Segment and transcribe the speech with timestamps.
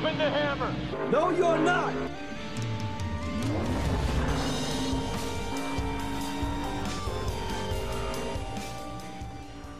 [0.00, 0.74] dropping the hammer.
[1.10, 1.92] No, you're not.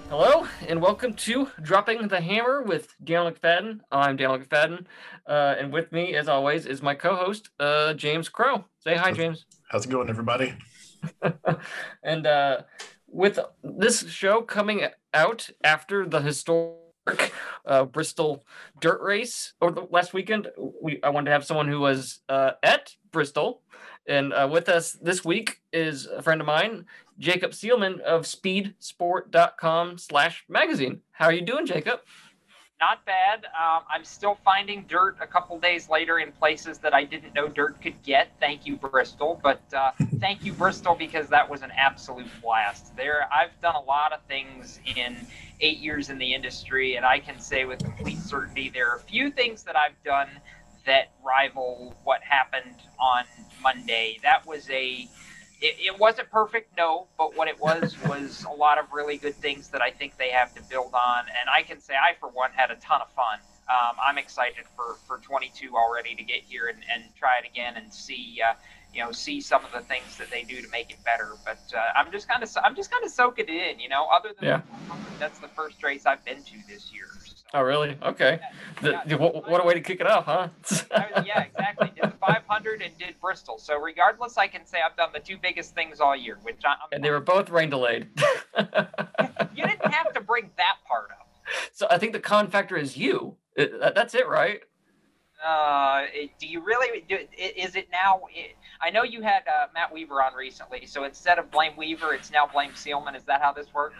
[0.09, 3.81] Hello, and welcome to Dropping the Hammer with Daniel McFadden.
[3.93, 4.87] I'm Daniel McFadden,
[5.27, 8.65] uh, and with me, as always, is my co-host, uh, James Crow.
[8.79, 9.45] Say hi, James.
[9.69, 10.55] How's it going, everybody?
[12.03, 12.63] and uh,
[13.07, 16.86] with this show coming out after the historic
[17.67, 18.45] uh, Bristol
[18.81, 20.49] dirt race over the last weekend,
[20.81, 23.63] we I wanted to have someone who was uh, at Bristol,
[24.07, 26.87] and uh, with us this week is a friend of mine,
[27.19, 31.01] Jacob Seelman of SpeedSport.com slash magazine.
[31.13, 32.01] How are you doing, Jacob?
[32.79, 33.47] Not bad.
[33.47, 37.49] Um, I'm still finding dirt a couple days later in places that I didn't know
[37.49, 38.33] dirt could get.
[38.39, 39.41] Thank you, Bristol.
[39.43, 42.95] But uh, thank you, Bristol, because that was an absolute blast.
[42.95, 45.17] There, I've done a lot of things in
[45.61, 49.01] eight years in the industry, and I can say with complete certainty there are a
[49.01, 50.29] few things that I've done
[50.85, 53.25] that rival what happened on
[53.63, 54.19] Monday.
[54.23, 55.09] That was a
[55.61, 59.35] it, it, wasn't perfect, no, but what it was was a lot of really good
[59.35, 61.21] things that I think they have to build on.
[61.41, 63.39] And I can say I, for one, had a ton of fun.
[63.69, 67.77] Um, I'm excited for, for 22 already to get here and, and try it again
[67.77, 68.55] and see, uh,
[68.95, 71.33] you know, see some of the things that they do to make it better.
[71.45, 74.07] But uh, I'm just kind of I'm just kind of soaking it in, you know.
[74.07, 74.61] Other than yeah.
[75.19, 77.09] that's the first race I've been to this year.
[77.55, 77.97] Oh, really?
[78.03, 78.41] Okay.
[78.83, 80.49] The, the, what, what, a way to kick it off, huh?
[81.25, 81.93] yeah, exactly.
[81.95, 83.59] Did the 500 and did Bristol.
[83.59, 86.77] So regardless, I can say I've done the two biggest things all year, which I'm.
[86.93, 88.09] And they were both rain delayed.
[88.59, 91.29] you didn't have to bring that part up.
[91.73, 93.37] So I think the con factor is you.
[93.57, 94.61] That's it, right?
[95.45, 96.07] Uh,
[96.39, 97.05] do you really?
[97.09, 98.23] Do, is it now?
[98.81, 102.31] I know you had uh, Matt Weaver on recently, so instead of blame Weaver, it's
[102.31, 103.15] now blame Seelman.
[103.15, 103.97] Is that how this works?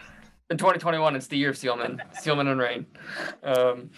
[0.49, 2.85] In 2021, it's the year of Seelman, Seelman and Rain.
[3.43, 3.89] Um,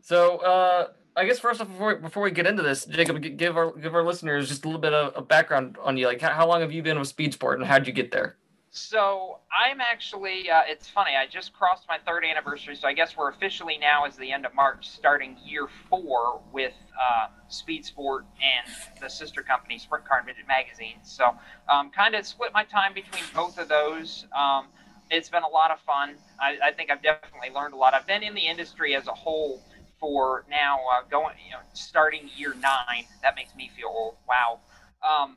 [0.00, 3.72] so uh, I guess first off, before, before we get into this, Jacob, give our
[3.72, 6.06] give our listeners just a little bit of, background on you.
[6.06, 8.36] Like, how, long have you been with Speed Sport, and how did you get there?
[8.70, 10.48] So I'm actually.
[10.50, 11.12] Uh, it's funny.
[11.14, 14.46] I just crossed my third anniversary, so I guess we're officially now, as the end
[14.46, 20.24] of March, starting year four with uh, Speed Sport and the sister company Sprint Car
[20.26, 20.96] and Magazine.
[21.02, 21.34] So
[21.70, 24.26] um, kind of split my time between both of those.
[24.34, 24.68] Um,
[25.10, 26.14] it's been a lot of fun.
[26.40, 27.94] I, I, think I've definitely learned a lot.
[27.94, 29.62] I've been in the industry as a whole
[29.98, 33.04] for now uh, going, you know, starting year nine.
[33.22, 34.16] That makes me feel old.
[34.28, 34.60] Wow.
[35.08, 35.36] Um,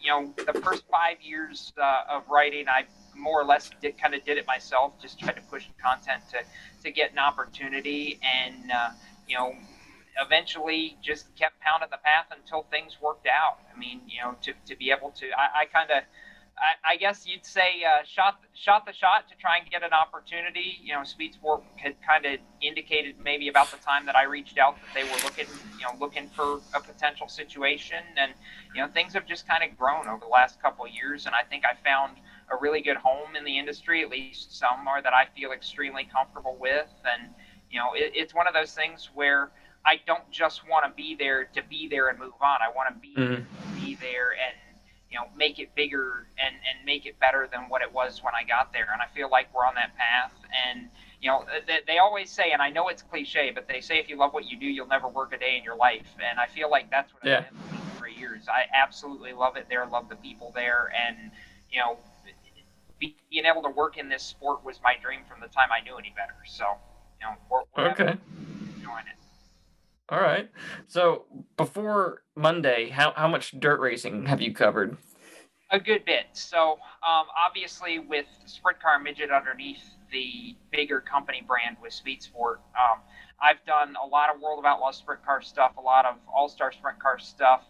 [0.00, 2.84] you know, the first five years uh, of writing, I
[3.16, 4.92] more or less did, kind of did it myself.
[5.02, 6.38] Just tried to push content to
[6.84, 8.90] to get an opportunity, and uh,
[9.26, 9.54] you know,
[10.24, 13.58] eventually just kept pounding the path until things worked out.
[13.74, 16.04] I mean, you know, to to be able to, I, I kind of
[16.60, 19.92] I, I, guess you'd say uh, shot shot the shot to try and get an
[19.92, 20.78] opportunity.
[20.82, 24.58] You know, Speed Sport had kind of indicated maybe about the time that I reached
[24.58, 25.46] out that they were looking,
[25.78, 28.32] you know, looking for a potential situation, and
[28.74, 31.34] you know, things have just kind of grown over the last couple of years, and
[31.34, 32.16] I think I found
[32.50, 36.56] a really good home in the industry, at least somewhere that I feel extremely comfortable
[36.60, 37.32] with, and
[37.70, 39.50] you know, it, it's one of those things where.
[39.86, 42.58] I don't just want to be there to be there and move on.
[42.60, 43.80] I want to be mm-hmm.
[43.80, 44.67] be there and
[45.10, 48.34] you know make it bigger and and make it better than what it was when
[48.34, 48.88] I got there.
[48.92, 50.32] And I feel like we're on that path.
[50.68, 50.88] And
[51.20, 54.08] you know they, they always say, and I know it's cliche, but they say if
[54.08, 56.06] you love what you do, you'll never work a day in your life.
[56.18, 57.44] And I feel like that's what yeah.
[57.46, 58.46] I've been for years.
[58.48, 59.86] I absolutely love it there.
[59.86, 61.30] Love the people there, and
[61.70, 61.98] you know
[62.98, 65.96] being able to work in this sport was my dream from the time I knew
[65.96, 66.34] any better.
[66.46, 66.64] So,
[67.20, 68.16] you know, we're, we're okay.
[68.76, 69.17] enjoying it.
[70.10, 70.48] All right.
[70.86, 71.24] So
[71.56, 74.96] before Monday, how, how much dirt racing have you covered?
[75.70, 76.26] A good bit.
[76.32, 76.72] So
[77.06, 83.00] um, obviously, with Sprint Car Midget underneath the bigger company brand with Speed Sport, um,
[83.42, 86.48] I've done a lot of World of Outlaws sprint car stuff, a lot of All
[86.48, 87.64] Star sprint car stuff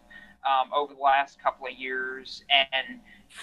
[0.47, 3.01] um, over the last couple of years, and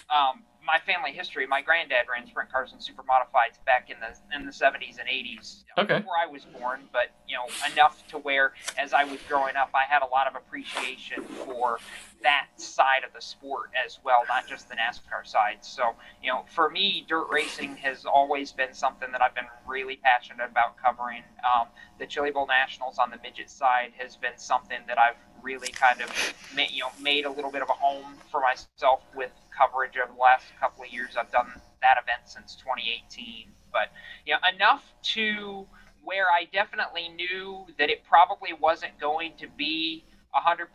[0.09, 4.37] um, my family history, my granddad ran sprint cars and super modifieds back in the
[4.37, 5.99] in the 70s and 80s okay.
[5.99, 9.71] before I was born, but you know enough to where as I was growing up,
[9.75, 11.79] I had a lot of appreciation for
[12.23, 15.59] that side of the sport as well, not just the NASCAR side.
[15.61, 19.97] So you know, for me, dirt racing has always been something that I've been really
[19.97, 21.23] passionate about covering.
[21.45, 25.69] Um, the Chili Bowl Nationals on the midget side has been something that I've really
[25.69, 29.31] kind of made, you know made a little bit of a home for myself with
[29.57, 31.17] coverage over the last couple of years.
[31.19, 31.49] I've done
[31.83, 33.93] that event since 2018, but
[34.25, 35.67] you know enough to
[36.05, 40.05] where I definitely knew that it probably wasn't going to be
[40.35, 40.69] 100%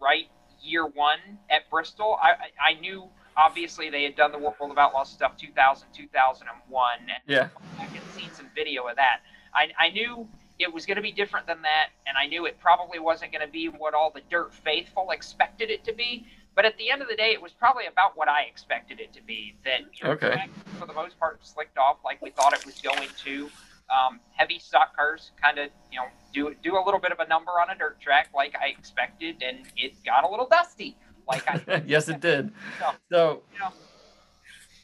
[0.00, 0.26] right
[0.60, 1.18] year one
[1.50, 2.18] at Bristol.
[2.20, 6.98] I, I, knew obviously they had done the World of Outlaws stuff 2000, 2001.
[7.00, 7.48] And yeah.
[7.78, 9.20] I had seen some video of that.
[9.54, 10.28] I, I knew
[10.58, 13.44] it was going to be different than that, and I knew it probably wasn't going
[13.44, 16.26] to be what all the dirt faithful expected it to be.
[16.54, 19.12] But at the end of the day, it was probably about what I expected it
[19.14, 19.56] to be.
[19.64, 20.46] That okay.
[20.78, 23.50] for the most part, slicked off like we thought it was going to.
[23.90, 27.26] Um, heavy stock cars kind of you know do do a little bit of a
[27.26, 30.96] number on a dirt track like I expected, and it got a little dusty.
[31.28, 32.52] Like I yes, it did.
[32.78, 33.72] So, so, you know,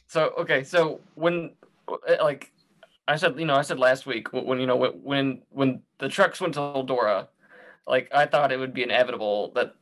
[0.07, 1.51] so okay, so when
[2.21, 2.51] like
[3.07, 6.39] I said, you know, I said last week when you know when when the trucks
[6.41, 7.27] went to Eldora,
[7.87, 9.75] like I thought it would be inevitable that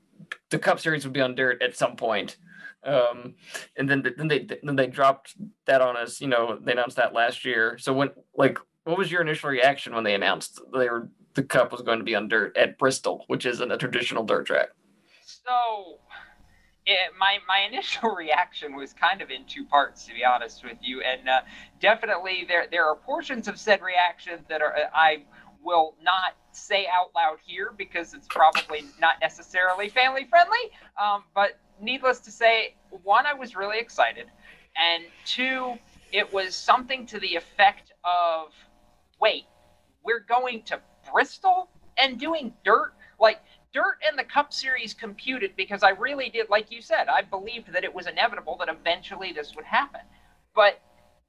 [0.50, 2.38] the Cup Series would be on dirt at some point.
[2.84, 3.36] Um,
[3.76, 5.36] and then then they then they dropped
[5.66, 6.22] that on us.
[6.22, 7.78] You know, they announced that last year.
[7.78, 11.72] So when like, what was your initial reaction when they announced they were the Cup
[11.72, 14.70] was going to be on dirt at Bristol, which isn't a traditional dirt track?
[15.26, 16.00] So
[16.86, 20.78] it, my my initial reaction was kind of in two parts, to be honest with
[20.82, 21.42] you, and uh,
[21.82, 25.26] definitely there there are portions of said reaction that are I
[25.68, 30.72] will not say out loud here because it's probably not necessarily family friendly.
[31.00, 34.28] Um, but needless to say, one, I was really excited,
[34.78, 35.78] and two,
[36.14, 38.54] it was something to the effect of,
[39.20, 39.44] wait,
[40.04, 40.80] we're going to
[41.12, 43.42] Bristol and doing dirt like
[43.74, 47.74] Dirt and the Cup Series computed because I really did, like you said, I believed
[47.74, 50.02] that it was inevitable that eventually this would happen.
[50.56, 50.80] But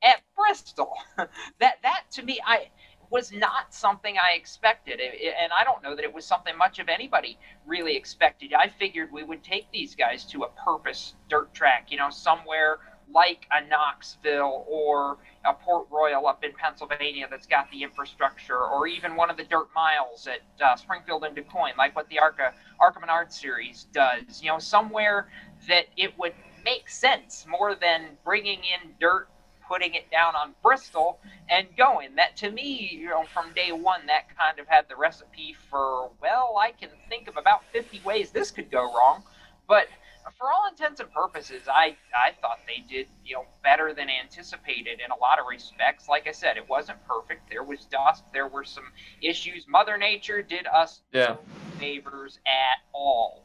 [0.03, 2.69] at Bristol, that that to me, I
[3.11, 6.89] was not something I expected, and I don't know that it was something much of
[6.89, 8.53] anybody really expected.
[8.55, 12.79] I figured we would take these guys to a purpose dirt track, you know, somewhere
[13.13, 18.87] like a Knoxville or a Port Royal up in Pennsylvania that's got the infrastructure, or
[18.87, 22.53] even one of the dirt miles at uh, Springfield and DuQuoin, like what the Arca
[22.79, 24.43] Arca Menard series does.
[24.43, 25.29] You know, somewhere
[25.69, 26.35] that it would
[26.65, 29.29] make sense more than bringing in dirt,
[29.69, 32.15] putting it down on Bristol, and going.
[32.17, 36.11] That to me, you know, from day one, that kind of had the recipe for
[36.21, 39.23] well, I can think of about 50 ways this could go wrong,
[39.69, 39.89] but
[40.37, 45.01] for all intents and purposes, I, I thought they did you know better than anticipated
[45.05, 46.09] in a lot of respects.
[46.09, 47.49] Like I said, it wasn't perfect.
[47.51, 48.25] There was dust.
[48.33, 48.85] There were some
[49.23, 49.67] issues.
[49.69, 51.27] Mother Nature did us yeah.
[51.27, 51.39] no
[51.79, 53.45] favors at all.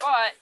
[0.00, 0.34] But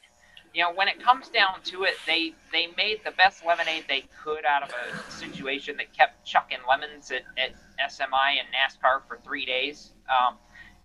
[0.54, 4.04] you know, when it comes down to it, they they made the best lemonade they
[4.22, 7.52] could out of a situation that kept chucking lemons at, at
[7.90, 9.93] SMI and NASCAR for three days.
[10.10, 10.37] Um,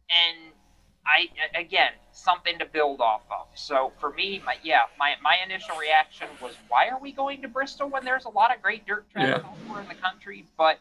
[0.09, 0.53] and
[1.05, 3.47] I again something to build off of.
[3.55, 7.47] So for me, my yeah, my, my initial reaction was, why are we going to
[7.47, 9.71] Bristol when there's a lot of great dirt tracks yeah.
[9.71, 10.45] over in the country?
[10.57, 10.79] But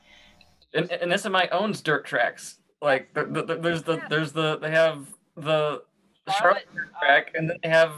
[0.75, 2.59] and, and SMI owns dirt tracks.
[2.83, 5.07] Like the, the, the, there's the there's the they have
[5.37, 5.83] the
[6.29, 7.93] Charlotte, Charlotte dirt track, uh, and then they have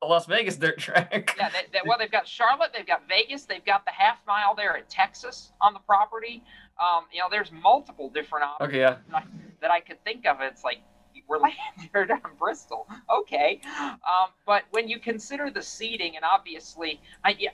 [0.00, 1.34] the Las Vegas dirt track.
[1.36, 4.54] Yeah, they, they, well, they've got Charlotte, they've got Vegas, they've got the half mile
[4.54, 6.42] there at Texas on the property.
[6.80, 8.96] Um, you know, there's multiple different options okay, yeah.
[9.10, 9.22] that, I,
[9.60, 10.40] that I could think of.
[10.40, 10.78] It's like
[11.28, 12.86] we're landing here down Bristol.
[13.10, 13.60] Okay.
[13.78, 17.50] Um, but when you consider the seating, and obviously, I, yeah,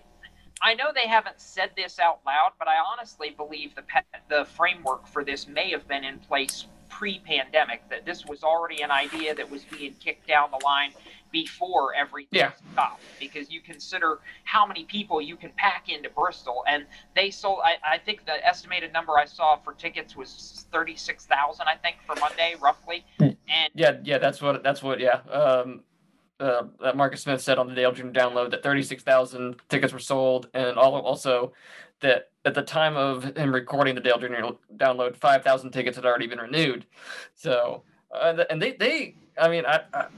[0.63, 3.83] I know they haven't said this out loud, but I honestly believe the
[4.29, 7.89] the framework for this may have been in place pre-pandemic.
[7.91, 10.93] That this was already an idea that was being kicked down the line
[11.37, 12.53] before everything yeah.
[12.73, 17.59] stopped because you consider how many people you can pack into Bristol and they sold
[17.63, 22.19] I, I think the estimated number I saw for tickets was 36,000 I think for
[22.19, 23.25] Monday roughly hmm.
[23.51, 25.83] and yeah yeah that's what that's what yeah um
[26.41, 26.63] uh,
[26.95, 28.05] Marcus Smith said on the Dale Jr.
[28.05, 31.55] download that 36,000 tickets were sold, and all, also
[32.01, 34.53] that at the time of him recording the Dale Jr.
[34.77, 36.85] download, 5,000 tickets had already been renewed.
[37.35, 40.09] So, uh, and they, they, I mean, I, I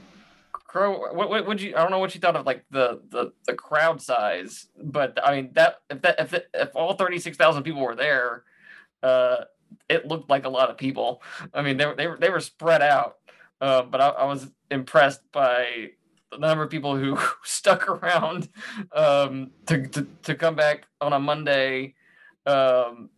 [0.69, 1.75] Crow, what, what would you?
[1.75, 5.35] I don't know what you thought of like the the, the crowd size, but I
[5.35, 8.43] mean that if that if if all thirty six thousand people were there,
[9.01, 9.45] uh,
[9.89, 11.23] it looked like a lot of people.
[11.55, 13.17] I mean they were they were they were spread out,
[13.59, 15.89] uh, but I, I was impressed by
[16.31, 18.47] the number of people who stuck around
[18.91, 21.95] um, to, to to come back on a Monday
[22.45, 23.09] um,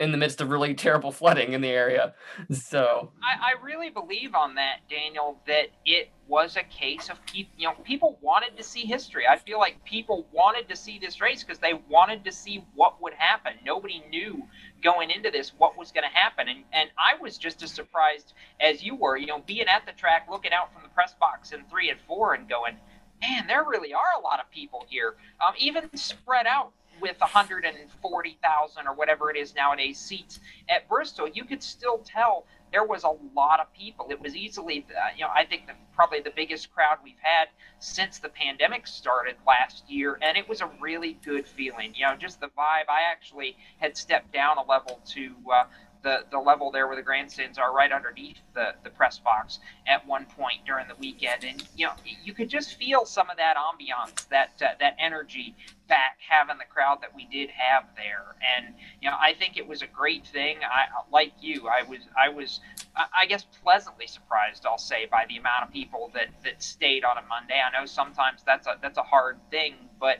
[0.00, 2.14] in the midst of really terrible flooding in the area.
[2.52, 7.52] So I, I, really believe on that, Daniel, that it was a case of people.
[7.58, 9.24] You know, people wanted to see history.
[9.26, 13.02] I feel like people wanted to see this race because they wanted to see what
[13.02, 13.54] would happen.
[13.64, 14.44] Nobody knew
[14.82, 18.34] going into this what was going to happen, and and I was just as surprised
[18.60, 19.16] as you were.
[19.16, 21.98] You know, being at the track, looking out from the press box in three and
[22.06, 22.76] four, and going.
[23.20, 25.16] Man, there really are a lot of people here.
[25.44, 31.44] Um, even spread out with 140,000 or whatever it is nowadays seats at Bristol, you
[31.44, 34.06] could still tell there was a lot of people.
[34.10, 37.48] It was easily, uh, you know, I think the, probably the biggest crowd we've had
[37.78, 41.94] since the pandemic started last year, and it was a really good feeling.
[41.94, 42.88] You know, just the vibe.
[42.88, 45.64] I actually had stepped down a level to uh,
[46.08, 50.06] the the, level there where the grandstands are right underneath the, the press box at
[50.06, 51.44] one point during the weekend.
[51.44, 51.92] And, you know,
[52.24, 55.54] you could just feel some of that ambiance, that, uh, that energy
[55.88, 58.36] back having the crowd that we did have there.
[58.56, 60.58] And, you know, I think it was a great thing.
[60.62, 62.60] I, like you, I was, I was,
[62.96, 67.18] I guess, pleasantly surprised, I'll say, by the amount of people that, that stayed on
[67.18, 67.60] a Monday.
[67.60, 70.18] I know sometimes that's a, that's a hard thing, but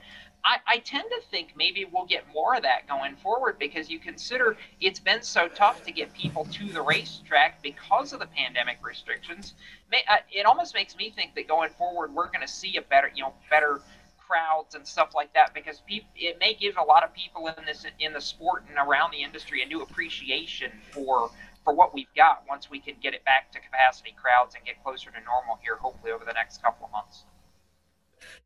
[0.49, 3.99] I, I, tend to think maybe we'll get more of that going forward because you
[3.99, 8.79] consider it's been so tough to get people to the racetrack because of the pandemic
[8.83, 9.53] restrictions.
[9.93, 13.11] Uh, it almost makes me think that going forward we're going to see a better,
[13.15, 13.83] you know, better
[14.27, 17.65] crowds and stuff like that because people, it may give a lot of people in
[17.67, 21.31] this in the sport and around the industry a new appreciation for
[21.63, 24.83] for what we've got once we can get it back to capacity crowds and get
[24.83, 27.25] closer to normal here hopefully over the next couple of months.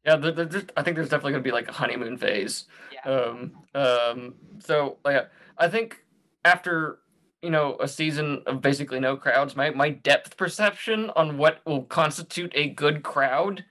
[0.05, 2.65] Yeah, there, there, I think there's definitely going to be like a honeymoon phase.
[2.93, 3.11] Yeah.
[3.11, 6.05] Um, um, so like, I think
[6.45, 6.99] after
[7.41, 11.85] you know a season of basically no crowds, my my depth perception on what will
[11.85, 13.65] constitute a good crowd,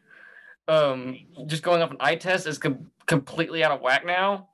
[0.67, 4.49] um, just going off an eye test is com- completely out of whack now.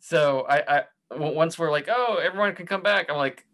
[0.00, 0.82] So I, I
[1.16, 3.46] once we're like, oh, everyone can come back, I'm like,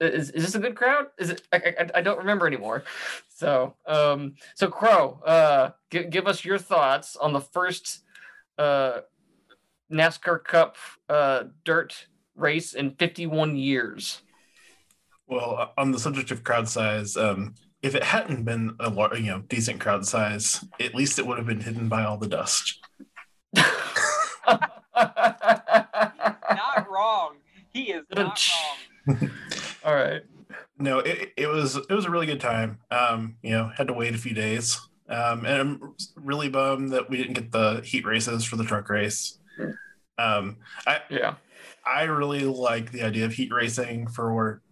[0.00, 1.06] is, is this a good crowd?
[1.18, 1.42] Is it?
[1.52, 2.84] I, I, I don't remember anymore.
[3.28, 8.00] So, um, so Crow, uh, g- give us your thoughts on the first
[8.58, 9.00] uh,
[9.92, 10.76] NASCAR Cup
[11.08, 14.22] uh, dirt race in 51 years.
[15.26, 19.30] Well, uh, on the subject of crowd size, um, if it hadn't been a you
[19.30, 22.78] know decent crowd size, at least it would have been hidden by all the dust.
[23.54, 24.70] not
[26.90, 27.36] wrong.
[27.72, 28.42] He is not
[29.06, 29.30] wrong.
[29.84, 30.22] All right.
[30.78, 32.78] No, it, it was it was a really good time.
[32.90, 34.78] Um, you know, had to wait a few days.
[35.08, 38.88] Um, and I'm really bummed that we didn't get the heat races for the truck
[38.88, 39.38] race.
[40.18, 41.34] Um, I yeah,
[41.84, 44.62] I really like the idea of heat racing for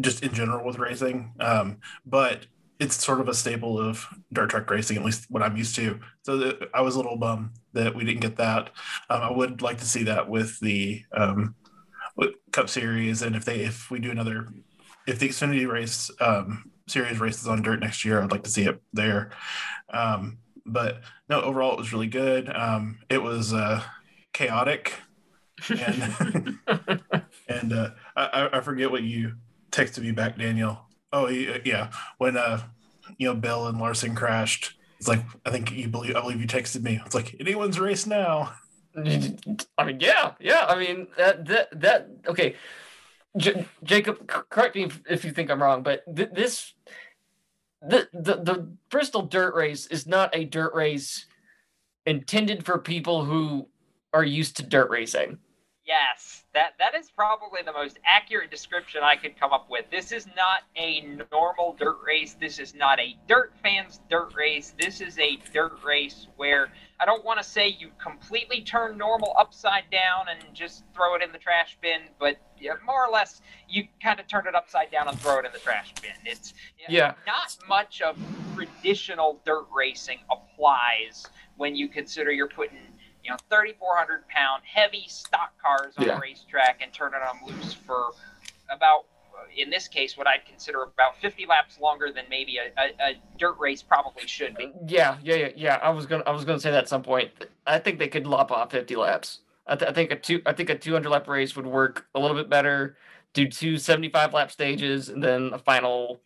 [0.00, 1.32] just in general with racing.
[1.40, 2.46] Um, but
[2.80, 6.00] it's sort of a staple of dirt truck racing, at least what I'm used to.
[6.22, 8.70] So the, I was a little bummed that we didn't get that.
[9.08, 11.54] Um, I would like to see that with the um,
[12.52, 14.48] Cup Series, and if they if we do another
[15.06, 18.64] if the Xfinity race um, series races on dirt next year, I'd like to see
[18.64, 19.30] it there.
[19.90, 22.48] Um, but no, overall it was really good.
[22.54, 23.82] Um, it was uh,
[24.32, 24.94] chaotic,
[25.68, 26.58] and
[27.48, 29.34] and uh, I, I forget what you
[29.70, 30.86] texted me back, Daniel.
[31.12, 32.62] Oh yeah, when uh,
[33.18, 34.74] you know Bell and Larson crashed.
[34.98, 37.00] It's like I think you believe I believe you texted me.
[37.04, 38.54] It's like anyone's race now.
[38.96, 40.66] I mean, yeah, yeah.
[40.68, 42.56] I mean, that that that okay.
[43.38, 46.74] J- Jacob, correct me if, if, you think I'm wrong, but th- this
[47.80, 51.24] the, the the Bristol Dirt Race is not a dirt race
[52.04, 53.68] intended for people who
[54.12, 55.38] are used to dirt racing.
[55.92, 59.84] Yes, that that is probably the most accurate description I could come up with.
[59.90, 62.34] This is not a normal dirt race.
[62.40, 64.72] This is not a dirt fans dirt race.
[64.80, 69.34] This is a dirt race where I don't want to say you completely turn normal
[69.38, 73.42] upside down and just throw it in the trash bin, but yeah, more or less
[73.68, 76.12] you kind of turn it upside down and throw it in the trash bin.
[76.24, 76.54] It's
[76.88, 78.16] yeah, not much of
[78.54, 81.26] traditional dirt racing applies
[81.58, 82.78] when you consider you're putting
[83.24, 86.16] you know, 3,400 pound heavy stock cars on yeah.
[86.16, 88.10] a racetrack and turning them loose for
[88.70, 89.04] about,
[89.56, 93.22] in this case, what I'd consider about 50 laps longer than maybe a, a, a
[93.38, 94.72] dirt race probably should be.
[94.86, 95.78] Yeah, yeah, yeah, yeah.
[95.82, 97.30] I was gonna, I was gonna say that at some point.
[97.66, 99.40] I think they could lop off 50 laps.
[99.66, 102.20] I, th- I think a two, I think a 200 lap race would work a
[102.20, 102.96] little bit better.
[103.32, 106.20] Do two 75 lap stages and then a final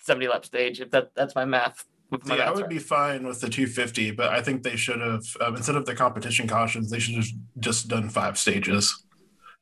[0.00, 0.80] 70 lap stage.
[0.80, 1.86] If that, that's my math
[2.26, 5.56] See, I would be fine with the 250, but I think they should have um,
[5.56, 7.26] instead of the competition cautions, they should have
[7.58, 9.04] just done five stages,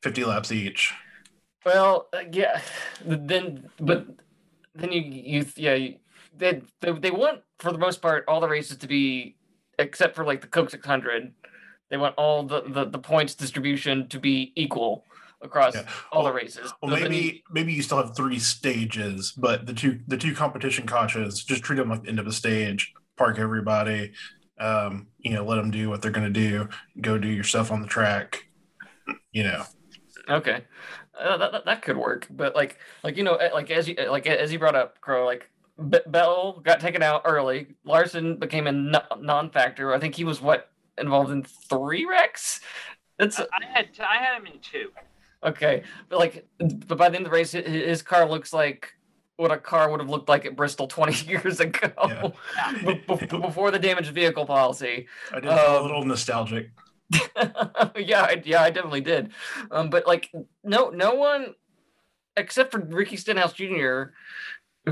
[0.03, 0.93] 50 laps each.
[1.65, 2.61] Well, uh, yeah,
[3.05, 4.07] then but
[4.75, 5.97] then you you yeah you,
[6.37, 9.37] they, they they want for the most part all the races to be
[9.79, 11.33] except for like the Coke 600,
[11.91, 15.05] they want all the the, the points distribution to be equal
[15.43, 15.85] across yeah.
[16.11, 16.73] all well, the races.
[16.83, 21.45] Well, maybe maybe you still have three stages, but the two the two competition cautions
[21.45, 22.93] just treat them like the end of a stage.
[23.17, 24.13] Park everybody,
[24.59, 26.69] um, you know, let them do what they're going to do.
[27.01, 28.47] Go do your stuff on the track.
[29.33, 29.65] You know.
[30.29, 30.65] Okay,
[31.19, 34.53] uh, that, that could work, but like like you know like as you like as
[34.53, 37.75] you brought up, Crow, like Bell got taken out early.
[37.85, 39.93] Larson became a non-factor.
[39.93, 42.61] I think he was what involved in three wrecks.
[43.19, 44.91] It's I had I had him in two.
[45.45, 48.93] Okay, but like, but by the end of the race, his car looks like
[49.37, 52.97] what a car would have looked like at Bristol 20 years ago, yeah.
[53.41, 55.07] before the damaged vehicle policy.
[55.33, 56.71] I did feel um, a little nostalgic.
[57.37, 59.33] yeah, I, yeah, I definitely did.
[59.71, 60.31] Um, but like,
[60.65, 61.55] no, no one
[62.37, 64.05] except for Ricky Stenhouse Jr.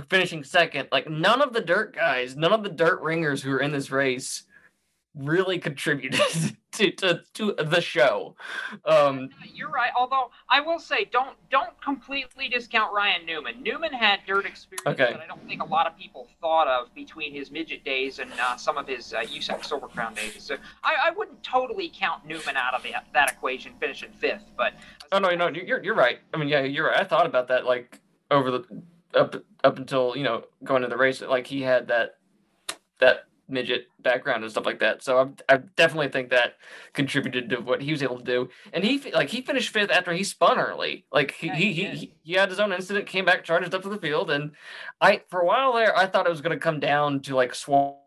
[0.09, 3.61] finishing second, like none of the dirt guys, none of the dirt ringers who are
[3.61, 4.45] in this race
[5.15, 6.21] really contributed
[6.73, 8.37] to, to, to the show.
[8.85, 9.91] Um, You're right.
[9.97, 13.63] Although I will say, don't don't completely discount Ryan Newman.
[13.63, 15.13] Newman had dirt experience Okay.
[15.13, 18.31] that I don't think a lot of people thought of between his midget days and
[18.41, 20.43] uh, some of his uh, USAC Silver Crown days.
[20.43, 24.45] So I, I wouldn't totally count Newman out of that, that equation, finishing fifth.
[24.57, 24.75] But
[25.13, 26.19] oh no, no, you're you're right.
[26.33, 27.01] I mean, yeah, you're right.
[27.01, 28.01] I thought about that like
[28.31, 28.65] over the
[29.15, 31.21] up up until you know going to the race.
[31.21, 32.17] Like he had that
[33.01, 35.03] that midget background and stuff like that.
[35.03, 36.55] So I, I definitely think that
[36.93, 38.49] contributed to what he was able to do.
[38.73, 41.05] And he like he finished fifth after he spun early.
[41.13, 43.83] Like he Yeah, he, he he, he had his own incident, came back, charged up
[43.83, 44.53] to the field, and
[45.01, 47.55] I for a while there I thought it was going to come down to like
[47.55, 48.01] Suarez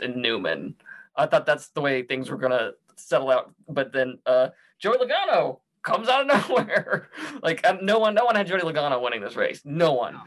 [0.00, 0.76] and Newman.
[1.16, 3.54] I thought that's the way things were going to settle out.
[3.68, 7.08] But then uh, Joey Logano comes out of nowhere.
[7.42, 9.62] like uh, no one no one had Joey Logano winning this race.
[9.64, 10.18] No one.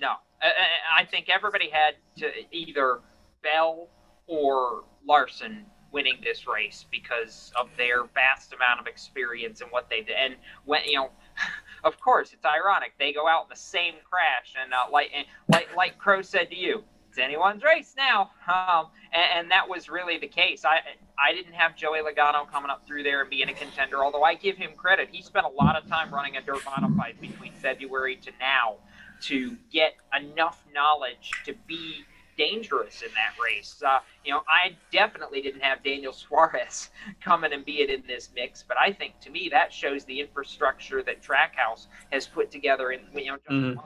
[0.00, 3.00] no, I, I- think everybody had to either
[3.42, 3.88] Bell
[4.26, 10.00] or Larson winning this race because of their vast amount of experience and what they
[10.00, 10.16] did.
[10.16, 11.10] And when you know,
[11.84, 15.26] of course, it's ironic they go out in the same crash and uh, like and
[15.50, 18.30] like like Crow said to you, it's anyone's race now.
[18.48, 20.64] Um, and, and that was really the case.
[20.64, 20.78] I
[21.18, 24.34] I didn't have Joey Logano coming up through there and being a contender, although I
[24.34, 25.10] give him credit.
[25.12, 28.76] He spent a lot of time running a dirt modified between February to now
[29.22, 32.04] to get enough knowledge to be
[32.38, 33.82] dangerous in that race.
[33.86, 38.30] Uh, you know, I definitely didn't have Daniel Suarez coming and be it in this
[38.34, 42.92] mix, but I think to me that shows the infrastructure that Trackhouse has put together
[42.92, 43.76] in you know just Mhm.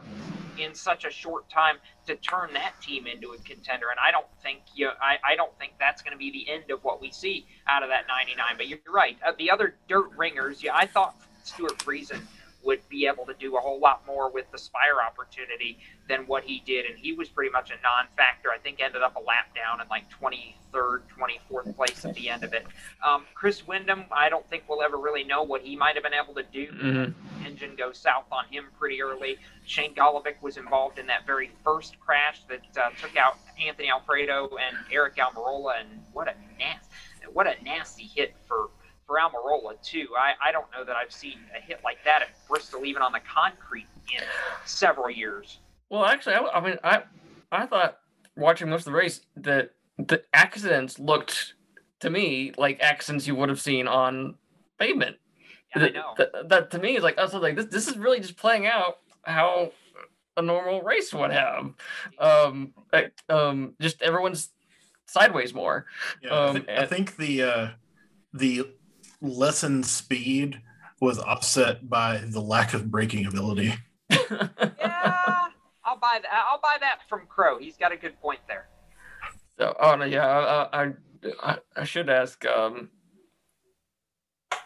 [0.58, 1.76] in such a short time
[2.06, 3.88] to turn that team into a contender.
[3.90, 6.70] And I don't think you, I, I don't think that's going to be the end
[6.70, 8.56] of what we see out of that 99.
[8.56, 9.18] But you're right.
[9.26, 12.20] Uh, the other dirt ringers, yeah, I thought Stewart Friesen
[12.66, 16.42] would be able to do a whole lot more with the Spire opportunity than what
[16.44, 18.50] he did, and he was pretty much a non-factor.
[18.50, 22.42] I think ended up a lap down in like 23rd, 24th place at the end
[22.44, 22.66] of it.
[23.06, 26.12] Um, Chris Windom, I don't think we'll ever really know what he might have been
[26.14, 27.14] able to do Mhm.
[27.46, 29.38] engine go south on him pretty early.
[29.64, 34.56] Shane Golobic was involved in that very first crash that uh, took out Anthony Alfredo
[34.56, 36.88] and Eric Almirola, and what a nasty,
[37.32, 38.68] what a nasty hit for
[39.06, 40.08] for Almirola too.
[40.18, 43.12] I, I don't know that I've seen a hit like that at Bristol, even on
[43.12, 44.22] the concrete, in
[44.64, 45.58] several years.
[45.90, 47.02] Well, actually, I, I mean, I
[47.52, 47.98] I thought
[48.36, 51.54] watching most of the race that the accidents looked
[52.00, 54.34] to me like accidents you would have seen on
[54.78, 55.16] pavement.
[55.74, 56.14] Yeah, I That- know.
[56.18, 58.66] That, that to me is like, I was like, this this is really just playing
[58.66, 59.72] out how
[60.36, 61.72] a normal race would have.
[62.18, 64.50] Um, like, um, just everyone's
[65.06, 65.86] sideways more.
[66.22, 67.68] Yeah, I, Um, think, I think the uh,
[68.34, 68.68] the
[69.20, 70.60] lessened speed
[71.00, 73.74] was offset by the lack of braking ability.
[74.10, 75.48] yeah,
[75.84, 76.44] I'll buy that.
[76.50, 77.58] I'll buy that from Crow.
[77.58, 78.68] He's got a good point there.
[79.58, 80.92] So, oh no, yeah, I, I,
[81.42, 82.44] I, I should ask.
[82.46, 82.90] Um,
[84.52, 84.58] I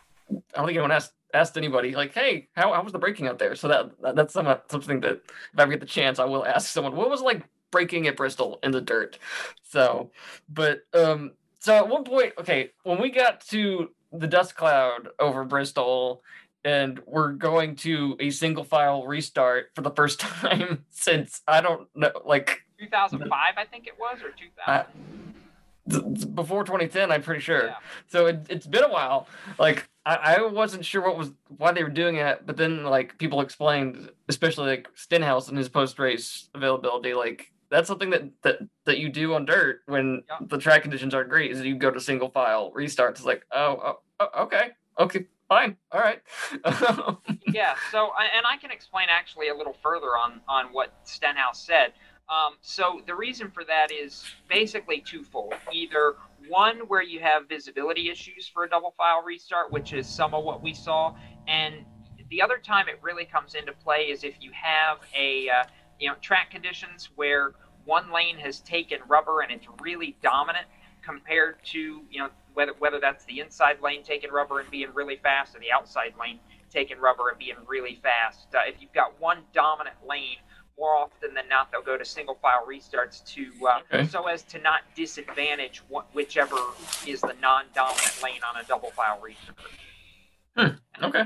[0.55, 3.55] don't think anyone asked asked anybody like, "Hey, how, how was the braking out there?"
[3.55, 6.45] So that, that that's some, something that if I ever get the chance, I will
[6.45, 6.97] ask someone.
[6.97, 9.19] What was it like braking at Bristol in the dirt?
[9.63, 10.11] So,
[10.49, 15.45] but um, so at one point, okay, when we got to the dust cloud over
[15.45, 16.23] Bristol.
[16.63, 21.89] And we're going to a single file restart for the first time since I don't
[21.95, 24.41] know, like 2005, I think it was, or 2000.
[24.67, 24.85] Uh,
[25.89, 27.75] th- th- before 2010 i'm pretty sure Yeah.
[28.07, 29.27] so it, it's been a while
[29.59, 33.19] like I, I wasn't sure what was why they were doing it but then like
[33.19, 38.99] people explained especially like stenhouse and his post-race availability like that's something that that, that
[38.99, 40.47] you do on dirt when Yeah.
[40.49, 43.79] the track conditions aren't great is you go to single file restarts it's like oh,
[43.85, 46.21] oh, oh okay okay fine all right
[47.53, 47.75] yeah.
[47.91, 51.93] So, and I can explain actually a little further on on what Stenhouse said.
[52.29, 55.55] Um, so the reason for that is basically twofold.
[55.73, 56.15] Either
[56.49, 60.45] one where you have visibility issues for a double file restart, which is some of
[60.45, 61.15] what we saw,
[61.49, 61.75] and
[62.31, 65.65] the other time it really comes into play is if you have a uh,
[66.01, 67.53] you know track conditions where
[67.85, 70.67] one lane has taken rubber and it's really dominant
[71.03, 75.17] compared to you know whether whether that's the inside lane taking rubber and being really
[75.17, 76.39] fast or the outside lane
[76.71, 78.47] taking rubber and being really fast.
[78.55, 80.37] Uh, if you've got one dominant lane,
[80.79, 84.07] more often than not they'll go to single file restarts to uh, Okay.
[84.09, 86.57] so as to not disadvantage wh- whichever
[87.07, 89.59] is the non-dominant lane on a double file restart.
[90.57, 91.25] Hmm, okay.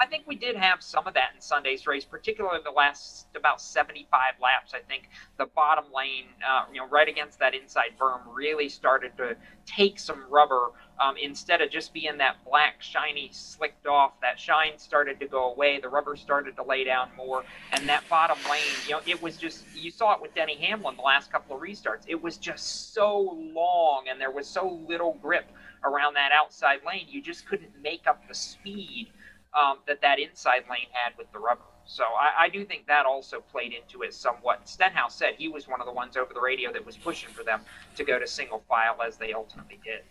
[0.00, 3.60] I think we did have some of that in Sunday's race, particularly the last about
[3.60, 4.72] 75 laps.
[4.72, 5.08] I think
[5.38, 9.98] the bottom lane, uh, you know, right against that inside berm, really started to take
[9.98, 14.12] some rubber um, instead of just being that black, shiny, slicked off.
[14.20, 15.80] That shine started to go away.
[15.80, 19.36] The rubber started to lay down more, and that bottom lane, you know, it was
[19.36, 22.04] just you saw it with Denny Hamlin the last couple of restarts.
[22.06, 25.50] It was just so long, and there was so little grip
[25.84, 27.06] around that outside lane.
[27.08, 29.08] You just couldn't make up the speed
[29.54, 31.62] um, that that inside lane had with the rubber.
[31.86, 34.68] So I, I, do think that also played into it somewhat.
[34.68, 37.44] Stenhouse said he was one of the ones over the radio that was pushing for
[37.44, 37.62] them
[37.96, 40.02] to go to single file as they ultimately did.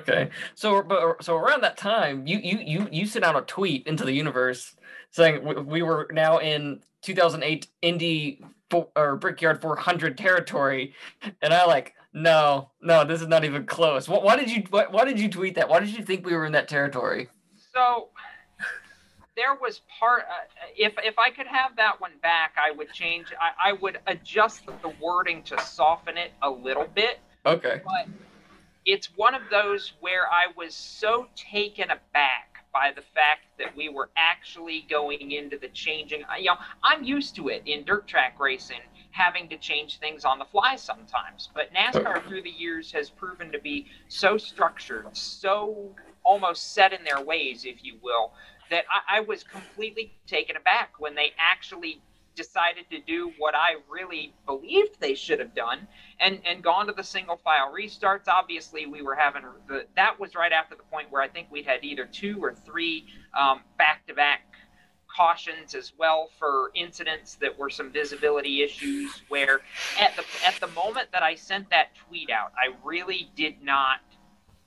[0.00, 3.86] Okay, so but so around that time, you you you you sent out a tweet
[3.86, 4.76] into the universe
[5.10, 8.44] saying we were now in 2008 Indy
[8.94, 10.94] or Brickyard 400 territory,
[11.42, 14.08] and I like no no this is not even close.
[14.08, 15.68] Why did you why, why did you tweet that?
[15.68, 17.28] Why did you think we were in that territory?
[17.74, 18.10] So
[19.38, 20.22] there was part.
[20.22, 23.28] Uh, if if I could have that one back, I would change.
[23.40, 27.20] I, I would adjust the wording to soften it a little bit.
[27.46, 27.80] Okay.
[27.84, 28.08] But
[28.84, 33.88] it's one of those where I was so taken aback by the fact that we
[33.88, 36.24] were actually going into the changing.
[36.38, 40.38] You know, I'm used to it in dirt track racing having to change things on
[40.38, 41.48] the fly sometimes.
[41.54, 47.02] But NASCAR through the years has proven to be so structured, so almost set in
[47.04, 48.32] their ways, if you will,
[48.70, 52.00] that I, I was completely taken aback when they actually
[52.34, 55.88] decided to do what I really believed they should have done
[56.20, 58.28] and and gone to the single file restarts.
[58.28, 61.66] Obviously, we were having the that was right after the point where I think we'd
[61.66, 63.06] had either two or three
[63.76, 64.42] back to back
[65.14, 69.60] cautions as well for incidents that were some visibility issues where
[69.98, 74.00] at the at the moment that I sent that tweet out, I really did not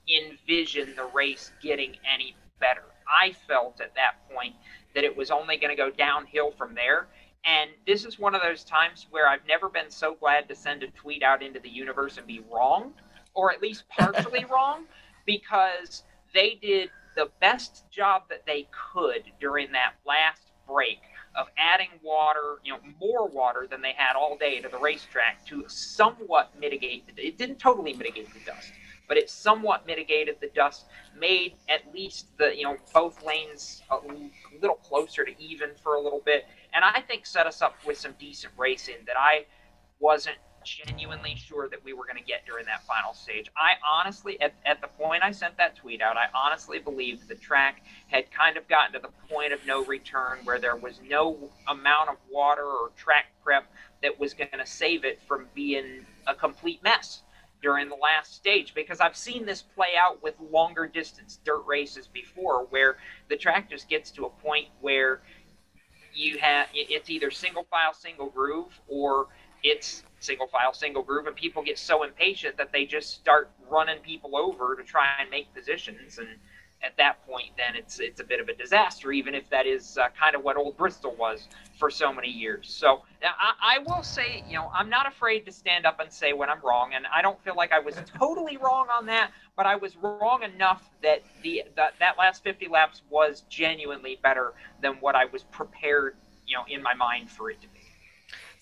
[0.09, 2.83] envision the race getting any better.
[3.11, 4.55] I felt at that point
[4.95, 7.07] that it was only going to go downhill from there.
[7.43, 10.83] And this is one of those times where I've never been so glad to send
[10.83, 12.93] a tweet out into the universe and be wrong,
[13.33, 14.85] or at least partially wrong,
[15.25, 20.99] because they did the best job that they could during that last break
[21.35, 25.45] of adding water, you know, more water than they had all day to the racetrack
[25.45, 28.71] to somewhat mitigate the, it didn't totally mitigate the dust
[29.11, 30.85] but it somewhat mitigated the dust,
[31.19, 33.97] made at least the you know both lanes a
[34.61, 37.97] little closer to even for a little bit, and I think set us up with
[37.97, 39.47] some decent racing that I
[39.99, 43.51] wasn't genuinely sure that we were going to get during that final stage.
[43.57, 47.35] I honestly, at, at the point I sent that tweet out, I honestly believed the
[47.35, 51.37] track had kind of gotten to the point of no return where there was no
[51.67, 53.65] amount of water or track prep
[54.03, 57.23] that was going to save it from being a complete mess
[57.61, 62.07] during the last stage because I've seen this play out with longer distance dirt races
[62.07, 62.97] before where
[63.29, 65.21] the track just gets to a point where
[66.13, 69.27] you have it's either single file single groove or
[69.63, 73.99] it's single file single groove and people get so impatient that they just start running
[73.99, 76.27] people over to try and make positions and
[76.83, 79.97] at that point, then it's it's a bit of a disaster, even if that is
[79.97, 82.73] uh, kind of what Old Bristol was for so many years.
[82.73, 86.33] So I, I, will say, you know, I'm not afraid to stand up and say
[86.33, 89.65] when I'm wrong, and I don't feel like I was totally wrong on that, but
[89.65, 94.93] I was wrong enough that the that, that last 50 laps was genuinely better than
[94.95, 96.15] what I was prepared,
[96.47, 97.79] you know, in my mind for it to be.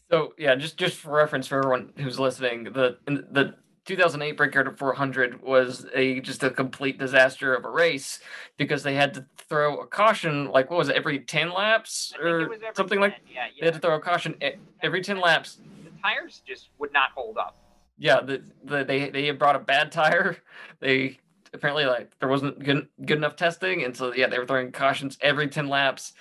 [0.10, 3.55] So yeah, just just for reference for everyone who's listening, the the
[3.89, 8.19] 2008 Brickyard 400 was a just a complete disaster of a race
[8.56, 12.56] because they had to throw a caution like what was it every 10 laps or
[12.75, 13.10] something 10.
[13.10, 13.49] like yeah, yeah.
[13.60, 14.36] they had to throw a caution
[14.84, 17.58] every 10 laps the tires just would not hold up
[17.97, 20.38] yeah the, the they they brought a bad tire
[20.82, 21.17] they
[21.52, 25.17] apparently like there wasn't good, good enough testing and so yeah they were throwing cautions
[25.21, 26.13] every 10 laps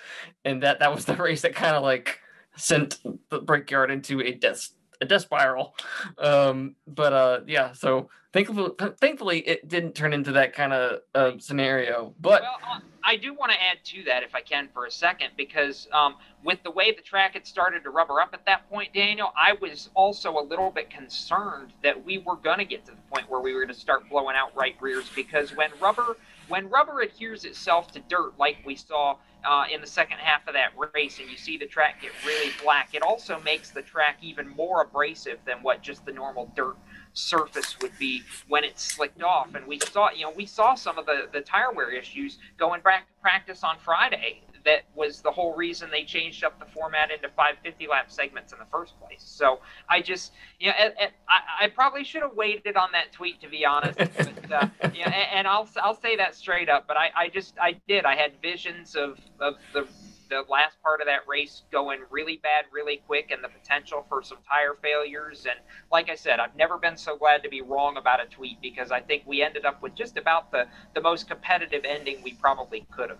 [0.43, 2.19] and that that was the race that kind of like
[2.55, 2.97] sent
[3.29, 5.75] the brickyard into a death a death spiral.
[6.17, 11.31] Um, but uh, yeah, so thankfully, thankfully, it didn't turn into that kind of uh,
[11.39, 12.13] scenario.
[12.19, 14.91] But well, uh, I do want to add to that, if I can, for a
[14.91, 18.69] second, because um, with the way the track had started to rubber up at that
[18.69, 22.85] point, Daniel, I was also a little bit concerned that we were going to get
[22.85, 25.71] to the point where we were going to start blowing out right rears, because when
[25.81, 26.17] rubber
[26.49, 30.53] when rubber adheres itself to dirt, like we saw uh, in the second half of
[30.53, 34.17] that race, and you see the track get really black, it also makes the track
[34.21, 36.75] even more abrasive than what just the normal dirt
[37.13, 39.55] surface would be when it's slicked off.
[39.55, 42.81] And we saw, you know, we saw some of the, the tire wear issues going
[42.81, 47.09] back to practice on Friday that was the whole reason they changed up the format
[47.09, 49.23] into 550 lap segments in the first place.
[49.23, 53.11] So I just, you know, and, and I, I, probably should have waited on that
[53.11, 53.97] tweet to be honest.
[53.97, 56.85] But, uh, you know, and, and, I'll I'll say that straight up.
[56.87, 58.05] But I, I just I did.
[58.05, 59.87] I had visions of of the
[60.29, 64.21] the last part of that race going really bad really quick and the potential for
[64.21, 65.47] some tire failures.
[65.49, 65.59] And
[65.91, 68.91] like I said, I've never been so glad to be wrong about a tweet because
[68.91, 72.85] I think we ended up with just about the, the most competitive ending we probably
[72.91, 73.19] could have.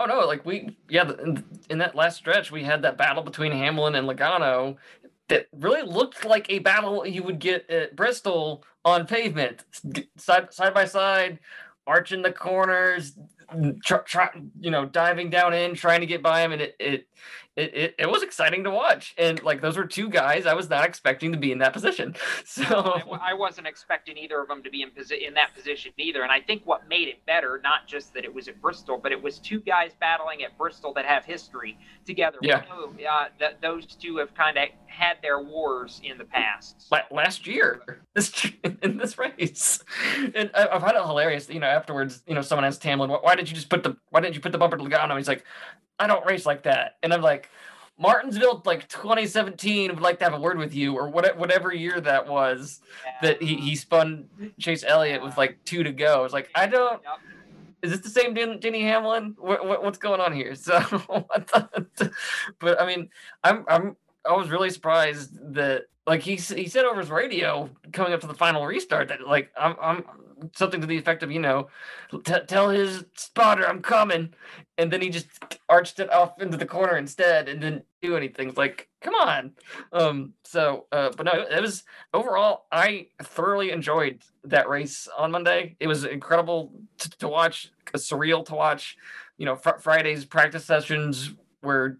[0.00, 0.26] Oh no!
[0.26, 1.10] Like we, yeah,
[1.68, 4.76] in, that last stretch, we had that battle between Hamlin and Logano
[5.28, 9.62] that really looked like a battle you would get at Bristol on pavement,
[10.16, 11.38] side side by side,
[11.86, 13.12] arching the corners,
[13.84, 17.06] try, try, you know, diving down in, trying to get by him, and it, it
[17.60, 19.14] it, it, it was exciting to watch.
[19.18, 22.14] And like those were two guys I was not expecting to be in that position.
[22.44, 25.92] So I, I wasn't expecting either of them to be in posi- in that position
[25.98, 26.22] either.
[26.22, 29.12] And I think what made it better, not just that it was at Bristol, but
[29.12, 32.38] it was two guys battling at Bristol that have history together.
[32.42, 32.62] Yeah.
[33.10, 36.88] uh, that those two have kind of had their wars in the past.
[36.88, 36.96] So.
[37.10, 38.50] Last year, this
[38.82, 39.82] in this race,
[40.34, 41.48] and I, have had it hilarious.
[41.48, 44.20] You know, afterwards, you know, someone asked Hamlin, "Why did you just put the Why
[44.20, 45.44] didn't you put the bumper to Logano?" He's like,
[46.00, 46.96] I don't race like that.
[47.02, 47.50] And I'm like,
[47.98, 52.00] Martinsville, like 2017, would like to have a word with you, or what, whatever year
[52.00, 53.12] that was yeah.
[53.20, 54.24] that he, he spun
[54.58, 56.24] Chase Elliott with like two to go.
[56.24, 57.02] It's like, I don't.
[57.02, 57.18] Yep.
[57.82, 59.34] Is this the same Denny Hamlin?
[59.38, 60.54] What, what, what's going on here?
[60.54, 60.80] So,
[62.58, 63.08] but I mean,
[63.42, 68.12] I'm I'm I was really surprised that like he he said over his radio coming
[68.12, 70.04] up to the final restart that like I'm I'm
[70.54, 71.68] something to the effect of, you know,
[72.24, 74.34] t- tell his spotter I'm coming,
[74.78, 75.28] and then he just
[75.68, 78.48] arched it off into the corner instead and didn't do anything.
[78.48, 79.52] It's like, come on.
[79.92, 80.34] Um.
[80.44, 82.66] So, uh, but no, it was overall.
[82.72, 85.76] I thoroughly enjoyed that race on Monday.
[85.78, 88.96] It was incredible to, to watch, surreal to watch.
[89.38, 91.98] You know, fr- Friday's practice sessions were.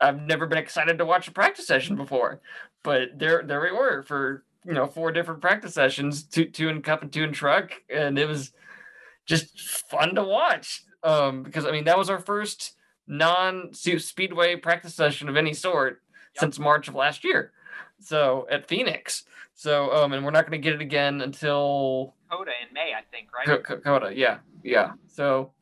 [0.00, 2.40] I've never been excited to watch a practice session before,
[2.84, 6.82] but there there we were for you know four different practice sessions, two two in
[6.82, 8.52] cup and two in truck, and it was
[9.26, 10.84] just fun to watch.
[11.02, 12.74] Um, because I mean that was our first
[13.06, 16.02] non speedway practice session of any sort
[16.34, 16.40] yep.
[16.40, 17.52] since March of last year.
[18.00, 19.24] So at Phoenix.
[19.54, 23.02] So um, and we're not going to get it again until COTA in May, I
[23.10, 23.66] think, right?
[23.66, 24.92] C- COTA, yeah, yeah.
[25.08, 25.52] So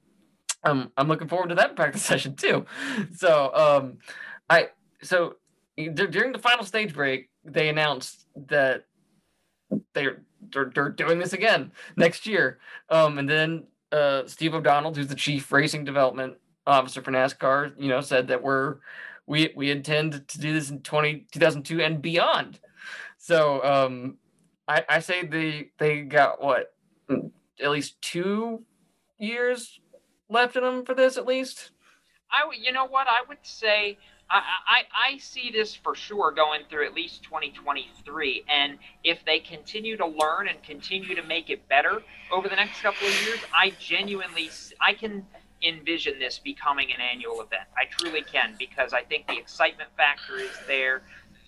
[0.65, 2.67] um, I'm looking forward to that practice session too.
[3.15, 3.99] So um,
[4.51, 4.69] I
[5.03, 5.37] so
[5.77, 8.85] during the final stage break, they announced that
[9.93, 12.59] they're they're, they're doing this again next year.
[12.89, 16.35] Um, and then uh, Steve O'Donnell, who's the chief racing development
[16.67, 18.77] officer for NASCAR, you know, said that we're
[19.27, 22.61] we we intend to do this in 20, 2002 and beyond.
[23.19, 24.17] So um,
[24.69, 26.75] I, I say they they got what
[27.11, 28.63] at least two
[29.19, 29.81] years
[30.29, 31.71] left in them for this at least.
[32.31, 36.87] I you know what I would say I, I, see this for sure going through
[36.87, 38.45] at least 2023.
[38.49, 42.81] And if they continue to learn and continue to make it better over the next
[42.83, 45.25] couple of years, I genuinely I can
[45.63, 47.69] envision this becoming an annual event.
[47.77, 51.03] I truly can because I think the excitement factor is there,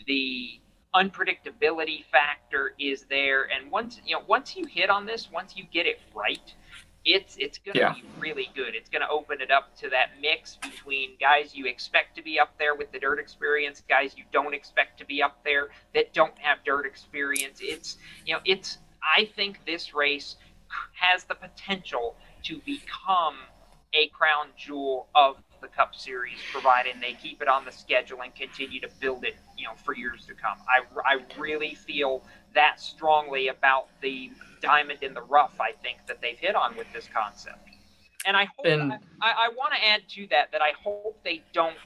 [0.07, 0.61] the
[0.95, 5.65] unpredictability factor is there, and once you know once you hit on this, once you
[5.73, 6.55] get it right,
[7.09, 7.95] it's it's going to yeah.
[7.95, 8.75] be really good.
[8.75, 12.39] It's going to open it up to that mix between guys you expect to be
[12.39, 16.13] up there with the dirt experience, guys you don't expect to be up there that
[16.13, 17.61] don't have dirt experience.
[17.63, 18.79] It's you know it's
[19.17, 20.37] I think this race
[20.93, 23.37] has the potential to become
[23.95, 28.35] a crown jewel of the Cup Series, provided they keep it on the schedule and
[28.35, 30.59] continue to build it, you know, for years to come.
[30.69, 32.23] I, I really feel
[32.55, 34.31] that strongly about the
[34.61, 35.61] diamond in the rough.
[35.61, 37.69] I think that they've hit on with this concept,
[38.27, 41.43] and I hope and, I, I want to add to that that I hope they
[41.53, 41.77] don't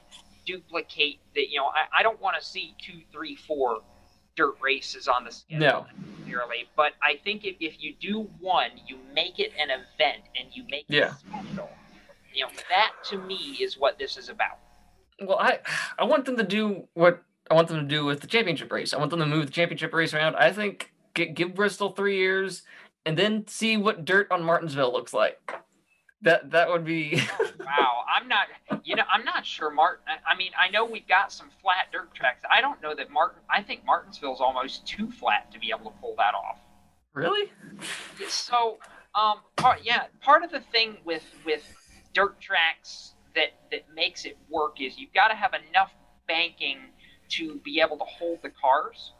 [0.45, 1.49] duplicate that.
[1.49, 3.81] You know, I, I don't want to see two, three, four
[4.35, 5.85] dirt races on the schedule no.
[6.17, 10.49] necessarily, but I think if, if you do one, you make it an event and
[10.51, 11.11] you make yeah.
[11.11, 11.69] it special.
[12.33, 14.57] You know, that to me is what this is about.
[15.21, 15.59] Well, I
[15.99, 18.93] I want them to do what I want them to do with the championship race.
[18.93, 20.35] I want them to move the championship race around.
[20.35, 22.63] I think get, give Bristol three years
[23.05, 25.53] and then see what dirt on Martinsville looks like.
[26.21, 27.21] That that would be.
[27.59, 28.47] wow, I'm not.
[28.85, 29.69] You know, I'm not sure.
[29.69, 30.05] Martin.
[30.25, 32.43] I mean, I know we've got some flat dirt tracks.
[32.49, 33.41] I don't know that Martin.
[33.49, 36.59] I think Martinsville's almost too flat to be able to pull that off.
[37.13, 37.51] Really?
[38.29, 38.77] So,
[39.15, 41.63] um, part yeah, part of the thing with with
[42.13, 45.91] dirt tracks that that makes it work is you've got to have enough
[46.25, 46.77] banking
[47.29, 49.13] to be able to hold the cars,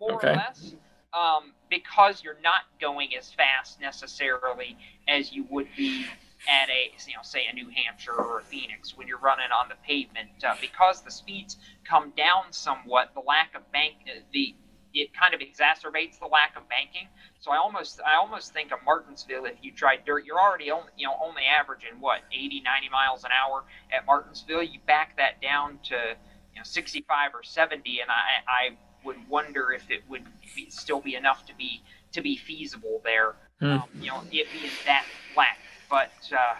[0.00, 0.30] more okay.
[0.30, 0.74] or less
[1.12, 4.76] um, because you're not going as fast necessarily
[5.08, 6.06] as you would be
[6.48, 9.68] at a you know say a New Hampshire or a Phoenix when you're running on
[9.68, 13.10] the pavement uh, because the speeds come down somewhat.
[13.14, 13.94] The lack of bank
[14.32, 14.54] the
[14.92, 17.06] it kind of exacerbates the lack of banking.
[17.40, 20.92] So I almost I almost think of Martinsville if you try dirt, you're already only
[20.96, 24.62] you know only averaging what 80 90 miles an hour at Martinsville.
[24.62, 26.16] You back that down to
[26.54, 31.00] you know 65 or 70, and I I would wonder if it would be, still
[31.00, 31.82] be enough to be
[32.12, 33.34] to be feasible there.
[33.60, 33.66] Hmm.
[33.66, 35.56] Um, you know, it being that flat.
[35.88, 36.54] But uh,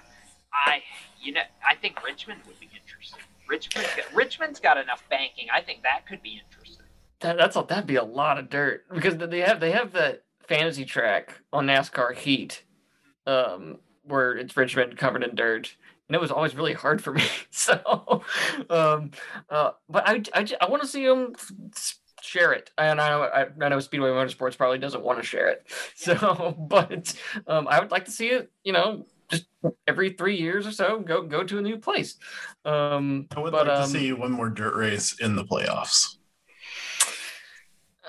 [0.66, 0.83] I
[1.20, 3.20] you know I think Richmond would be interesting.
[3.48, 5.48] Richmond Richmond's got enough banking.
[5.53, 6.87] I think that could be interesting.
[7.20, 10.24] That, that's a, that'd be a lot of dirt because they have they have that
[10.48, 12.64] fantasy track on NASCAR Heat,
[13.26, 15.76] um, where it's Richmond covered in dirt,
[16.11, 17.23] and it was always really hard for me.
[17.53, 18.23] So,
[18.70, 19.11] um,
[19.49, 21.35] uh, but I I, I want to see them
[22.23, 25.49] share it, and I know I, I know Speedway Motorsports probably doesn't want to share
[25.49, 25.66] it.
[25.94, 27.14] So, but
[27.46, 28.51] um, I would like to see it.
[28.64, 29.46] You know, just
[29.87, 32.16] every three years or so, go go to a new place.
[32.64, 36.16] Um, I would but, like to um, see one more dirt race in the playoffs.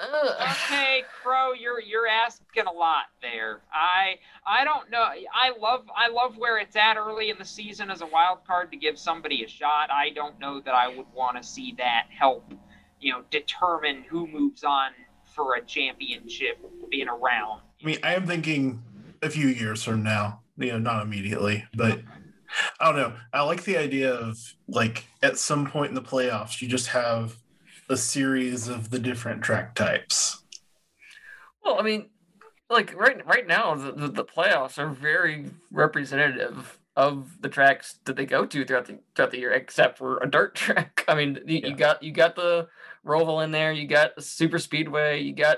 [0.02, 3.62] Okay, Crow, you're you're asking a lot there.
[3.74, 5.04] I I don't know.
[5.04, 8.72] I love I love where it's at early in the season as a wild card
[8.72, 9.90] to give somebody a shot.
[9.92, 12.54] I don't know that I would want to see that help,
[13.00, 14.92] you know, determine who moves on
[15.36, 16.58] for a championship
[16.92, 17.62] in a round.
[17.82, 18.82] I mean, I am thinking
[19.22, 22.02] a few years from now, you know, not immediately, but
[22.80, 23.14] I don't know.
[23.34, 24.38] I like the idea of
[24.68, 27.38] like at some point in the playoffs, you just have
[27.92, 30.44] a series of the different track types.
[31.64, 32.10] Well, I mean,
[32.70, 38.16] like right right now, the, the, the playoffs are very representative of the tracks that
[38.16, 41.04] they go to throughout the throughout the year, except for a dirt track.
[41.08, 41.68] I mean, you, Yeah.
[41.68, 42.68] you got you got the
[43.06, 45.58] Roval in there, you got the Super Speedway, you got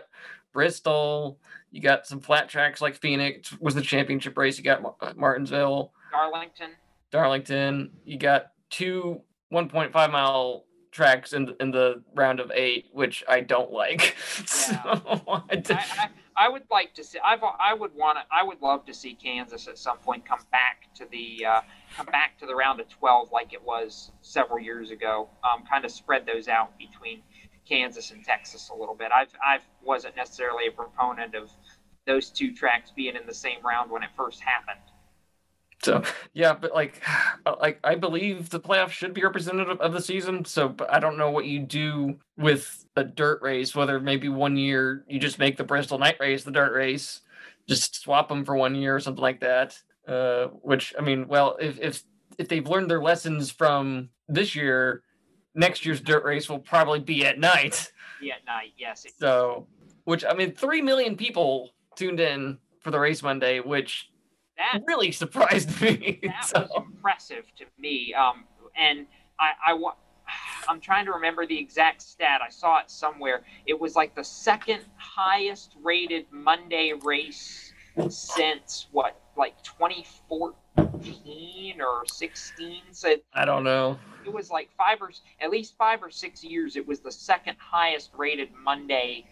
[0.54, 1.40] Bristol,
[1.72, 4.58] you got some flat tracks like Phoenix was the championship race.
[4.58, 6.72] You got uh, Martinsville, Darlington.
[7.12, 7.92] Darlington.
[8.06, 9.22] You got two
[9.54, 14.16] 1.5 mile tracks in in the round of eight, which I don't like.
[14.46, 17.20] So I I, I, I would like to see.
[17.24, 18.24] I've, I would want to.
[18.32, 21.62] I would love to see Kansas at some point come back to the uh,
[21.96, 25.30] come back to the round of twelve like it was several years ago.
[25.44, 27.22] Um, kind of spread those out between
[27.68, 29.12] Kansas and Texas a little bit.
[29.16, 31.52] I've I wasn't necessarily a proponent of
[32.06, 34.80] those two tracks being in the same round when it first happened.
[35.84, 36.02] So
[36.34, 37.02] yeah, but like,
[37.60, 40.46] like I believe the playoffs should be representative of the season.
[40.46, 43.76] So, but I don't know what you do with a dirt race.
[43.76, 47.22] Whether maybe one year you just make the Bristol night race the dirt race,
[47.68, 49.78] just swap them for one year or something like that.
[50.08, 52.04] Uh, which I mean, well, if if
[52.38, 55.04] if they've learned their lessons from this year,
[55.56, 57.92] next year's dirt race will probably be at night.
[58.22, 58.74] Yeah, night.
[58.78, 59.06] Yes.
[59.20, 59.68] So,
[60.06, 64.10] which I mean, three million people tuned in for the race Monday, which
[64.58, 66.20] that really surprised me.
[66.24, 68.14] that So- was impressive to me.
[68.14, 69.06] Um, and
[69.40, 69.96] I, I wa-
[70.70, 72.42] I'm trying to remember the exact stat.
[72.46, 73.44] I saw it somewhere.
[73.66, 77.74] It was like the second highest rated Monday race
[78.10, 82.82] since what, like 2014 or 16.
[82.92, 84.00] So I don't know.
[84.26, 85.12] it was like five or
[85.42, 86.76] at least five or six years.
[86.76, 89.26] It was the second highest rated Monday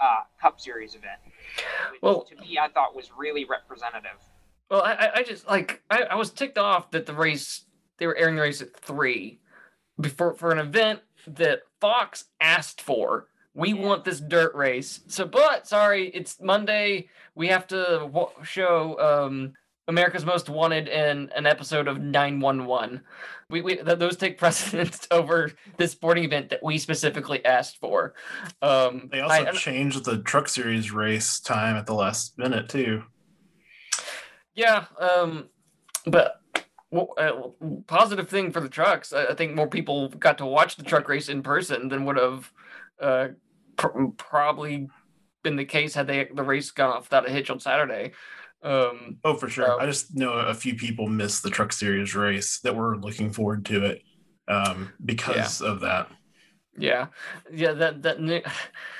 [0.00, 1.18] uh, Cup Series event.
[1.90, 4.18] Which Well- to me, I thought was really representative.
[4.70, 7.64] Well, I, I- just like I, I was ticked off that the race
[7.98, 9.40] they were airing the race at three
[10.00, 13.28] before for an event that Fox asked for.
[13.54, 13.86] We Yeah.
[13.86, 15.00] want this dirt race.
[15.06, 17.08] So, but sorry, it's Monday.
[17.36, 19.52] We have to wa show um,
[19.86, 23.00] America's Most Wanted in an episode of 911.
[23.50, 28.14] We, we th- those take precedence over this sporting event that we specifically asked for.
[28.60, 33.04] Um, They also I- changed the truck series race time at the last minute too.
[34.54, 35.48] Yeah, um,
[36.06, 36.40] but
[36.90, 39.12] well, uh, positive thing for the trucks.
[39.12, 42.16] I, I think more people got to watch the truck race in person than would
[42.16, 42.52] have
[43.00, 43.28] uh,
[43.76, 44.88] pr- probably
[45.42, 48.12] been the case had they the race gone off without a hitch on Saturday.
[48.62, 49.66] Um, Oh, for sure.
[49.66, 53.30] So- I just know a few people missed the truck series race that were looking
[53.32, 54.02] forward to it
[54.48, 56.08] um, because of that.
[56.78, 57.08] yeah,
[57.52, 58.42] yeah, that that noon,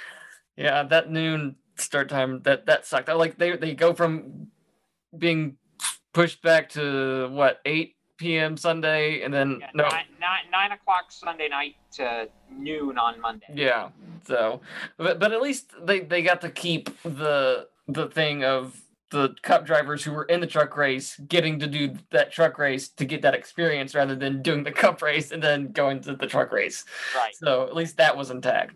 [0.57, 3.09] yeah, that noon start time that that sucked.
[3.09, 4.49] I like they they go from
[5.19, 5.57] being
[6.13, 8.57] pushed back to what eight p.m.
[8.57, 13.47] Sunday, and then Yeah, no, nine, nine, nine o'clock Sunday night to noon on Monday.
[13.53, 13.91] Yeah.
[14.27, 14.61] So,
[14.97, 19.65] but but at least they they got to keep the the thing of the cup
[19.65, 23.23] drivers who were in the truck race getting to do that truck race to get
[23.23, 26.85] that experience rather than doing the cup race and then going to the truck race.
[27.15, 27.35] Right.
[27.35, 28.75] So at least that was intact.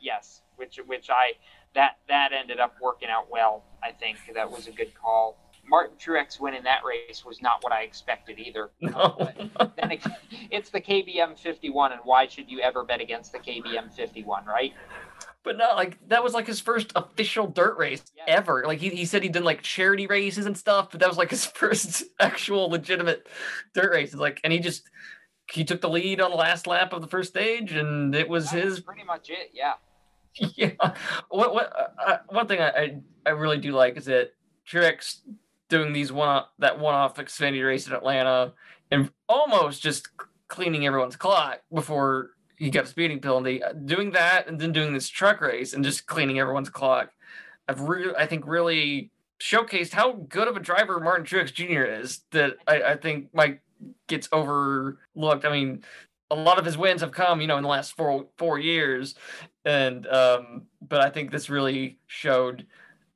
[0.00, 0.42] Yes.
[0.56, 1.32] Which which I
[1.74, 3.64] that that ended up working out well.
[3.82, 5.38] I think that was a good call.
[5.68, 8.70] Martin Truex winning that race was not what I expected either.
[8.80, 9.16] No.
[9.76, 10.02] Then it,
[10.50, 14.72] it's the KBM 51, and why should you ever bet against the KBM 51, right?
[15.42, 18.24] But not like that was like his first official dirt race Yeah.
[18.28, 18.64] ever.
[18.66, 21.30] Like he, he said he did like charity races and stuff, but that was like
[21.30, 23.26] his first actual legitimate
[23.74, 24.14] dirt race.
[24.14, 24.82] Like and he just
[25.50, 28.50] he took the lead on the last lap of the first stage and it was
[28.50, 29.50] his pretty much it.
[29.54, 29.74] Yeah.
[30.34, 30.72] yeah.
[31.30, 34.32] What what uh, uh, one thing I, I I really do like is that
[34.70, 35.20] Truex
[35.70, 38.52] doing these one that one off Xfinity race in Atlanta
[38.90, 40.08] and almost just
[40.48, 43.62] cleaning everyone's clock before he got a speeding penalty.
[43.62, 47.10] Uh, Doing that and then doing this truck race and just cleaning everyone's clock.
[47.68, 49.10] I've really I think really
[49.40, 51.84] showcased how good of a driver Martin Truex Jr.
[51.84, 53.62] is that I, I think Mike
[54.06, 55.44] gets overlooked.
[55.44, 55.82] I mean,
[56.30, 59.14] a lot of his wins have come, you know, in the last four four years,
[59.64, 62.66] and um, but I think this really showed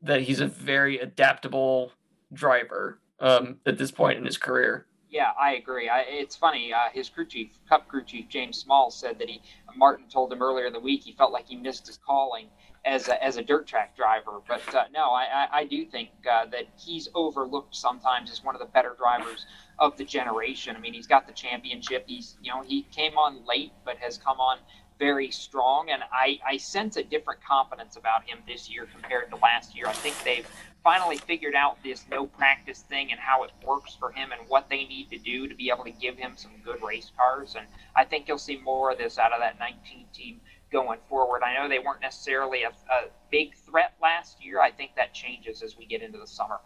[0.03, 1.93] that he's a very adaptable
[2.35, 4.87] driver um, at this point in his career.
[5.11, 5.89] Yeah, I agree.
[5.89, 6.73] I, it's funny.
[6.73, 9.41] Uh, his crew chief, Cup crew chief James Small, said that he
[9.77, 12.49] Martin told him earlier in the week he felt like he missed his calling
[12.85, 14.41] as a, as a dirt track driver.
[14.47, 18.61] But uh, no, I, I, do think uh, that he's overlooked sometimes as one of
[18.61, 19.47] the better drivers
[19.79, 20.77] of the generation.
[20.77, 22.05] I mean, he's got the championship.
[22.07, 24.59] He's you know he came on late, but has come on
[24.99, 29.37] very strong, and I, I sense a different confidence about him this year compared to
[29.37, 29.87] last year.
[29.87, 30.49] I think they've
[30.85, 34.69] finally figured out this no practice thing and how it works for him and what
[34.69, 37.57] they need to do to be able to give him some good race cars.
[37.57, 37.67] And
[37.97, 41.43] I think you'll see more of this out of that 19 team going forward.
[41.43, 44.61] I know they weren't necessarily a, a big threat last year.
[44.61, 46.61] I think that changes as we get into the summer.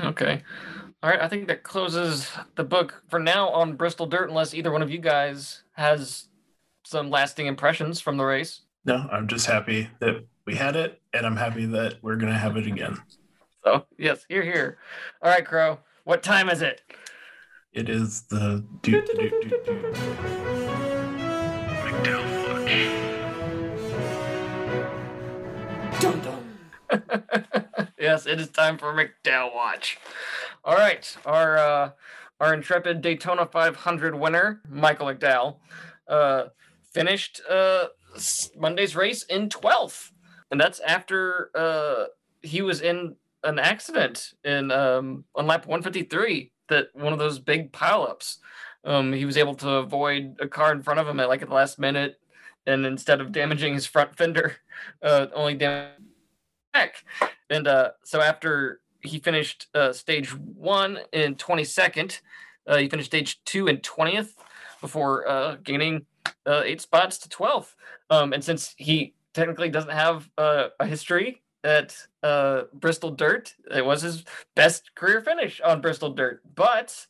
[0.00, 0.42] Okay,
[1.02, 1.20] all right.
[1.20, 4.90] I think that closes the book for now on Bristol Dirt, unless either one of
[4.90, 6.28] you guys has
[6.84, 8.60] some lasting impressions from the race.
[8.84, 12.56] No, I'm just happy that we had it, and I'm happy that we're gonna have
[12.56, 12.98] it again.
[13.64, 14.78] So yes, here, here.
[15.22, 15.80] All right, Crow.
[16.04, 16.80] What time is it?
[17.72, 19.72] It is the do do do do do.
[21.84, 22.38] McDowell
[26.00, 27.92] Dum dum.
[27.98, 29.98] yes, it is time for McDowell Watch.
[30.64, 31.90] All right, our uh,
[32.40, 35.56] our intrepid Daytona 500 winner, Michael McDowell,
[36.06, 36.44] uh,
[36.92, 37.86] finished uh,
[38.56, 40.12] Monday's race in 12th,
[40.50, 42.04] and that's after uh,
[42.42, 46.52] he was in an accident in um, on lap 153.
[46.68, 48.38] That one of those big pileups.
[48.84, 51.48] Um, he was able to avoid a car in front of him at like at
[51.48, 52.20] the last minute,
[52.66, 54.56] and instead of damaging his front fender,
[55.02, 56.02] uh, only damaged
[56.72, 57.04] back.
[57.50, 62.20] And uh, so after he finished uh, stage one in 22nd,
[62.66, 64.34] uh, he finished stage two in 20th
[64.80, 66.06] before uh, gaining
[66.46, 67.74] uh, eight spots to 12th.
[68.10, 74.02] Um, and since he technically doesn't have a history at uh, Bristol Dirt, it was
[74.02, 76.42] his best career finish on Bristol Dirt.
[76.54, 77.06] But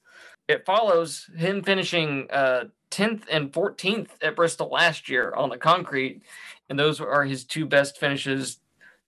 [0.49, 6.23] it follows him finishing uh, 10th and 14th at Bristol last year on the concrete.
[6.69, 8.61] And those are his two best finishes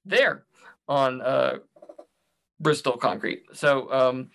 [0.05, 0.45] there
[0.89, 1.59] on uh,
[2.61, 3.45] Bristol concrete.
[3.53, 4.31] So um,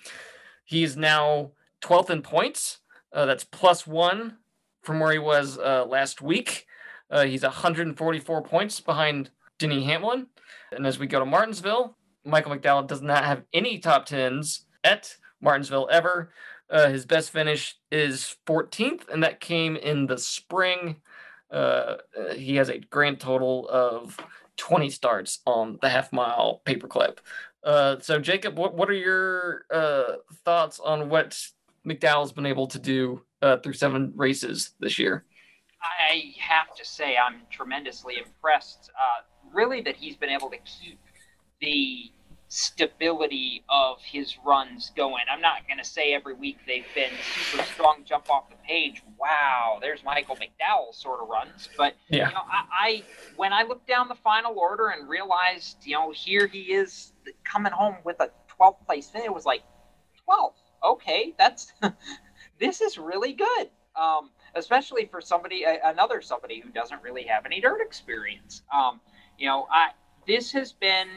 [0.64, 1.52] he's now
[1.82, 2.80] 12th in points.
[3.14, 4.38] Uh, that's plus one
[4.82, 6.66] from where he was uh, last week.
[7.10, 9.30] Uh, he's 144 points behind
[9.60, 10.28] Denny Hamlin.
[10.72, 15.16] And as we go to Martinsville, Michael McDowell does not have any top tens at
[15.42, 16.32] Martinsville ever.
[16.70, 20.98] Uh, his best finish is 14th, and that came in the spring.
[21.52, 24.18] Uh, uh, he has a grand total of
[24.58, 27.20] 20 starts on the half mile paperclip.
[27.64, 31.40] Uh, so, Jacob, what, what are your uh, thoughts on what
[31.86, 35.26] McDowell's been able to do uh, through seven races this year?
[35.82, 38.90] I have to say I'm tremendously impressed.
[38.96, 39.24] Uh,
[39.56, 41.00] really, that he's been able to keep
[41.62, 42.12] the
[42.48, 45.24] stability of his runs going.
[45.32, 49.02] I'm not going to say every week they've been super strong, jump off the page.
[49.20, 51.70] Wow, there's Michael McDowell sort of runs.
[51.76, 52.28] But Yeah.
[52.30, 53.04] you know, I, I
[53.36, 57.72] when I looked down the final order and realized, you know, here he is coming
[57.72, 58.30] home with a
[58.60, 59.64] 12th place finish, it was like
[60.26, 60.54] 12.
[60.84, 61.74] Okay, that's
[62.60, 63.70] this is really good.
[63.96, 68.62] Um, especially for somebody, another somebody who doesn't really have any dirt experience.
[68.74, 69.00] Um,
[69.38, 69.90] you know, I
[70.28, 71.08] this has been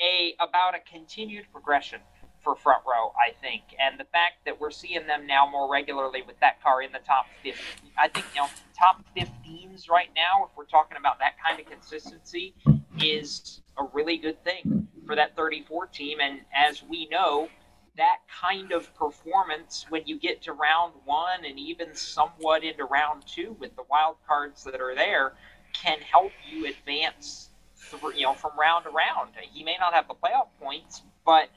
[0.00, 2.00] a about a continued progression
[2.42, 6.22] for front row, I think, and the fact that we're seeing them now more regularly
[6.26, 7.60] with that car in the top 50.
[7.98, 8.48] I think you know
[8.78, 12.54] top 15s right now, if we're talking about that kind of consistency,
[12.98, 16.18] is a really good thing for that 34 team.
[16.20, 17.48] And as we know,
[17.96, 23.24] that kind of performance when you get to round one and even somewhat into round
[23.26, 25.34] two with the wild cards that are there
[25.72, 27.49] can help you advance
[28.14, 29.30] you know, from round to round.
[29.52, 31.48] He may not have the playoff points, but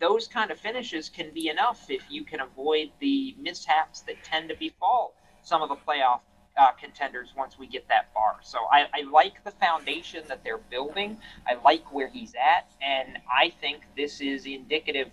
[0.00, 4.48] those kind of finishes can be enough if you can avoid the mishaps that tend
[4.48, 6.20] to befall some of the playoff
[6.56, 8.36] uh, contenders once we get that far.
[8.42, 11.16] So I, I, like the foundation that they're building.
[11.46, 15.08] I like where he's at, and I think this is indicative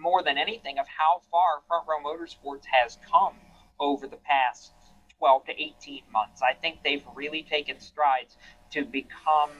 [0.00, 3.34] more than anything of how far Front Row Motorsports has come
[3.80, 4.72] over the past
[5.18, 6.42] 12 to 18 months.
[6.42, 8.36] I think they've really taken strides
[8.70, 9.50] to become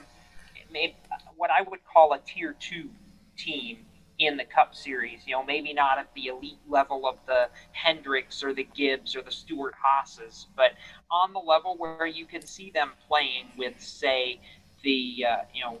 [0.73, 0.95] maybe
[1.37, 2.89] what I would call a tier two
[3.37, 3.85] team
[4.19, 5.21] in the Cup Series.
[5.25, 9.21] You know, maybe not at the elite level of the Hendricks or the Gibbs or
[9.21, 10.71] the Stewart Haas's, but
[11.09, 14.39] on the level where you can see them playing with, say,
[14.83, 15.77] the uh, you know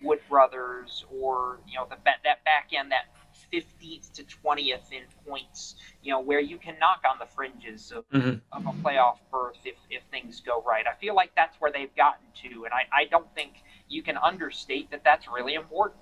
[0.00, 3.06] Wood Brothers or you know the that back end that
[3.52, 8.08] 15th to 20th in points, you know, where you can knock on the fringes of,
[8.10, 8.36] mm-hmm.
[8.52, 10.84] of a playoff berth if, if things go right.
[10.86, 14.16] I feel like that's where they've gotten to, and I, I don't think you can
[14.18, 16.00] understate that that's really important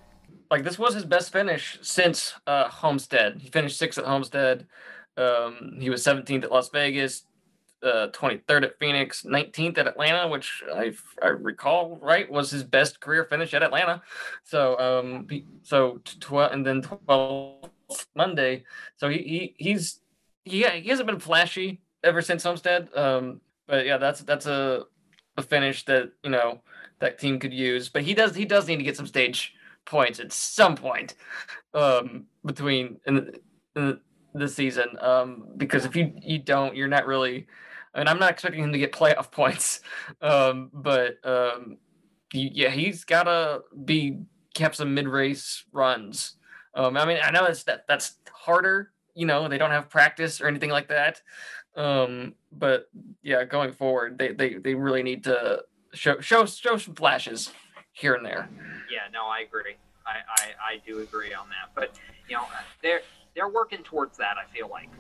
[0.51, 3.39] like this was his best finish since uh, Homestead.
[3.41, 4.67] He finished sixth at Homestead.
[5.17, 7.25] Um, he was 17th at Las Vegas,
[7.83, 13.01] uh, 23rd at Phoenix, 19th at Atlanta, which I, I recall right was his best
[13.01, 14.03] career finish at Atlanta.
[14.45, 15.27] So um,
[15.63, 17.71] so 12 and then 12
[18.15, 18.65] Monday.
[18.97, 20.01] So he, he he's
[20.45, 22.89] yeah he hasn't been flashy ever since Homestead.
[22.95, 24.85] Um, but yeah, that's that's a
[25.37, 26.61] a finish that you know
[27.01, 27.89] that team could use.
[27.89, 31.15] But he does he does need to get some stage points at some point
[31.75, 33.33] um, between in,
[33.75, 34.01] in
[34.35, 34.89] the season.
[35.01, 37.47] Um, because if you you don't, you're not really.
[37.95, 39.81] I mean, I'm not expecting him to get playoff points,
[40.21, 41.79] um, but um,
[42.33, 44.19] yeah, he's got to be
[44.55, 46.37] kept some mid race runs.
[46.75, 48.93] Um, I mean, I know it's that that's harder.
[49.15, 51.23] You know, they don't have practice or anything like that.
[51.75, 52.91] Um, but
[53.23, 55.63] yeah, going forward, they, they, they really need to
[55.97, 57.53] show show show some flashes
[57.93, 58.49] here and there.
[58.91, 59.77] Yeah, no, I agree.
[60.07, 61.71] I, I, I do agree on that.
[61.75, 62.45] But you know,
[62.83, 63.01] they're
[63.35, 64.37] they're working towards that.
[64.39, 64.91] I feel like.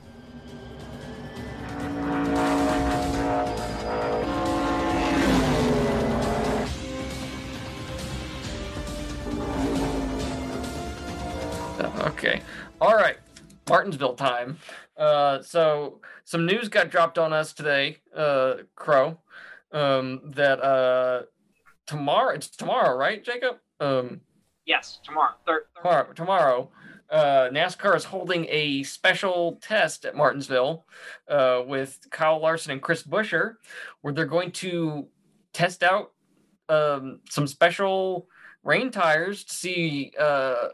[12.06, 12.40] Okay.
[12.80, 13.18] All right.
[13.68, 14.58] Martinsville time.
[14.96, 19.18] Uh, so some news got dropped on us today, uh, Crow.
[19.72, 21.22] Um, that uh,
[21.86, 23.56] tomorrow it's tomorrow, right, Jacob?
[23.80, 24.20] Um,
[24.64, 25.34] yes, tomorrow.
[25.46, 26.12] Thir- tomorrow.
[26.12, 26.70] Tomorrow.
[27.08, 30.86] Uh, NASCAR is holding a special test at Martinsville
[31.28, 33.54] uh, with Kyle Larson and Chris Buescher,
[34.00, 35.06] where they're going to
[35.52, 36.12] test out
[36.68, 38.26] um, some special
[38.64, 40.68] rain tires to see uh,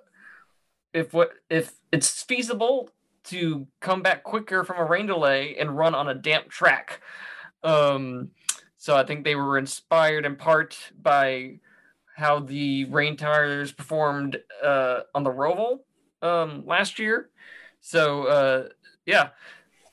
[0.95, 2.91] if what if it's feasible
[3.25, 7.01] to come back quicker from a rain delay and run on a damp track.
[7.63, 8.31] Um,
[8.83, 11.61] so I think they were inspired in part by
[12.17, 15.83] how the rain tires performed uh, on the Roval
[16.21, 17.31] um, last year.
[17.79, 18.69] So uh,
[19.07, 19.29] yeah,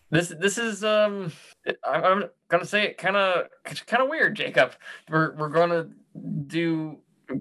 [0.10, 1.32] this this is um,
[1.88, 3.46] I'm, I'm gonna say it kind of
[3.86, 4.72] kind of weird, Jacob.
[5.08, 5.90] We're we're gonna
[6.48, 6.98] do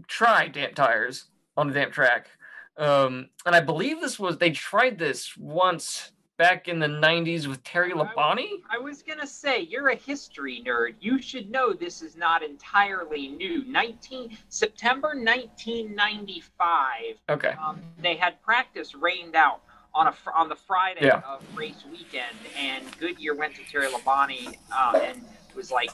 [0.06, 2.28] try damp tires on a damp track,
[2.76, 7.62] um, and I believe this was they tried this once back in the 90s with
[7.64, 8.62] Terry Labonte?
[8.70, 10.94] I, was going to say, you're a history nerd.
[11.00, 13.64] You should know this is not entirely new.
[13.64, 17.16] 19 September 1995.
[17.28, 17.54] Okay.
[17.62, 19.60] Um, they had practice rained out
[19.94, 21.22] on a on the Friday yeah.
[21.26, 25.24] of race weekend, and Goodyear went to Terry Labonte uh, and
[25.56, 25.90] was like,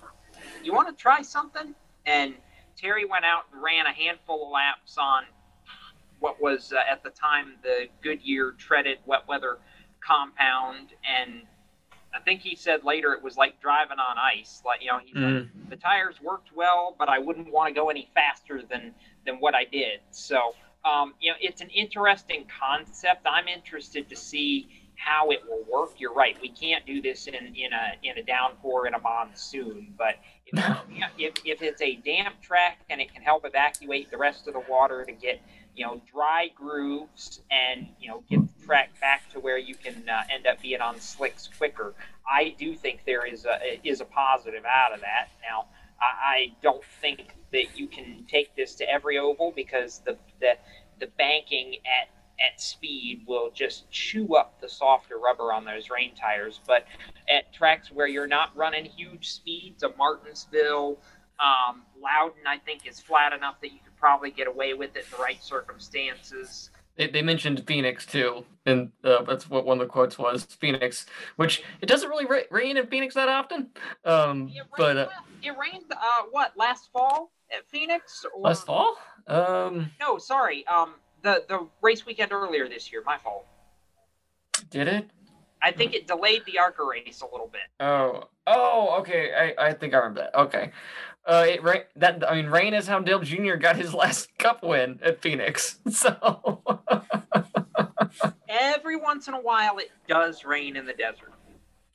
[0.62, 1.74] "You want to try something?"
[2.05, 2.34] And
[2.76, 5.24] Terry went out and ran a handful of laps on
[6.18, 9.59] what was uh, at the time the Goodyear treaded wet weather
[10.07, 11.42] compound and
[12.14, 14.62] I think he said later it was like driving on ice.
[14.64, 15.40] Like you know, mm.
[15.40, 18.94] like, the tires worked well, but I wouldn't want to go any faster than
[19.26, 20.00] than what I did.
[20.11, 23.26] So um, you know, it's an interesting concept.
[23.26, 25.94] I'm interested to see how it will work.
[25.98, 26.36] You're right.
[26.40, 31.11] We can't do this in in a in a downpour in a monsoon, but if,
[31.18, 34.62] if, if it's a damp track and it can help evacuate the rest of the
[34.68, 35.40] water to get
[35.76, 40.08] you know, dry grooves and, you know, get the track back to where you can
[40.08, 41.94] uh, end up being on slicks quicker.
[42.28, 45.28] I do think there is a, is a positive out of that.
[45.42, 45.66] Now,
[46.00, 50.56] I, I don't think that you can take this to every oval because the, the,
[51.00, 52.08] the banking at
[52.40, 56.60] at speed will just chew up the softer rubber on those rain tires.
[56.66, 56.84] But
[57.28, 60.98] at tracks where you're not running huge speeds, a Martinsville,
[61.41, 65.05] um, Loudon, I think, is flat enough that you could probably get away with it
[65.05, 66.70] in the right circumstances.
[66.97, 71.07] They, they mentioned Phoenix too, and uh, that's what one of the quotes was Phoenix,
[71.37, 73.70] which it doesn't really ra- rain in Phoenix that often.
[74.05, 75.09] Um, it rained, but uh,
[75.43, 78.24] it rained uh, what last fall at Phoenix?
[78.35, 78.43] Or...
[78.43, 78.97] Last fall?
[79.26, 80.64] Um, no, sorry.
[80.68, 83.03] Um, the the race weekend earlier this year.
[83.05, 83.47] My fault.
[84.70, 85.11] Did it?
[85.64, 87.62] I think it delayed the ARCA race a little bit.
[87.80, 89.55] Oh, oh, okay.
[89.59, 90.39] I, I think I remember that.
[90.39, 90.70] Okay.
[91.26, 91.62] Uh, it
[91.96, 93.54] that I mean, rain is how Dale Jr.
[93.54, 95.78] got his last Cup win at Phoenix.
[95.90, 96.62] So
[98.48, 101.32] Every once in a while, it does rain in the desert.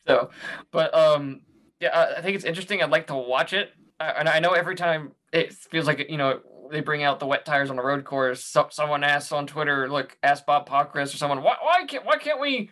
[0.07, 0.31] So,
[0.71, 1.41] but um,
[1.79, 2.81] yeah, I, think it's interesting.
[2.81, 6.17] I'd like to watch it, I, and I know every time it feels like you
[6.17, 6.39] know
[6.71, 8.43] they bring out the wet tires on the road course.
[8.43, 12.17] So, someone asks on Twitter, like, ask Bob Pockrass or someone, why, why can't why
[12.17, 12.71] can't we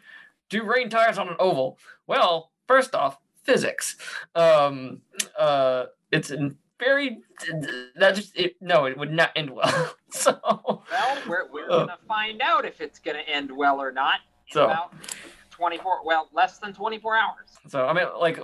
[0.50, 1.78] do rain tires on an oval?
[2.08, 3.98] Well, first off, physics.
[4.36, 5.02] Um,
[5.38, 7.20] uh, it's in very
[7.96, 9.96] that just it, no, it would not end well.
[10.12, 10.84] so Well,
[11.28, 11.80] we're, we're Uh.
[11.86, 14.20] gonna find out if it's gonna end well or not
[14.52, 14.94] So- about
[15.52, 16.06] 24.
[16.06, 17.58] Well, less than 24 hours.
[17.68, 18.40] So I mean, like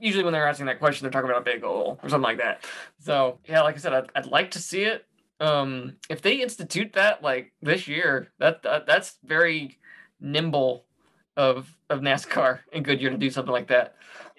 [0.00, 2.38] usually when they're asking that question, they're talking about a big goal or something like
[2.38, 2.64] that.
[2.98, 5.06] So yeah, like I said, I'd, I'd like to see it.
[5.40, 9.78] Um, if they institute that like this year, that, that that's very
[10.20, 10.84] nimble
[11.38, 13.94] of of NASCAR and Goodyear to do something like that.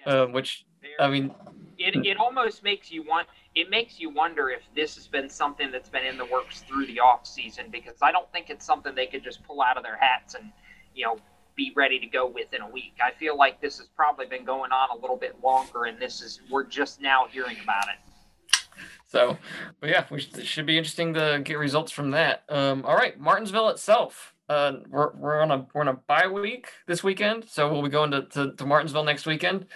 [0.06, 1.34] Um, which There- I mean,
[1.78, 5.72] it, it almost makes you want it makes you wonder if this has been something
[5.72, 8.94] that's been in the works through the off season because I don't think it's something
[8.94, 10.52] they could just pull out of their hats and
[10.94, 11.16] you know
[11.56, 12.94] be ready to go within a week.
[13.04, 16.22] I feel like this has probably been going on a little bit longer and this
[16.22, 18.60] is we're just now hearing about it.
[19.06, 19.36] So,
[19.80, 22.44] but yeah, we should, it should be interesting to get results from that.
[22.48, 24.34] Um, all right, Martinsville itself.
[24.48, 27.88] Uh, we're, we're on a we're on a bye week this weekend, so we'll be
[27.88, 29.66] going to, to, to Martinsville next weekend.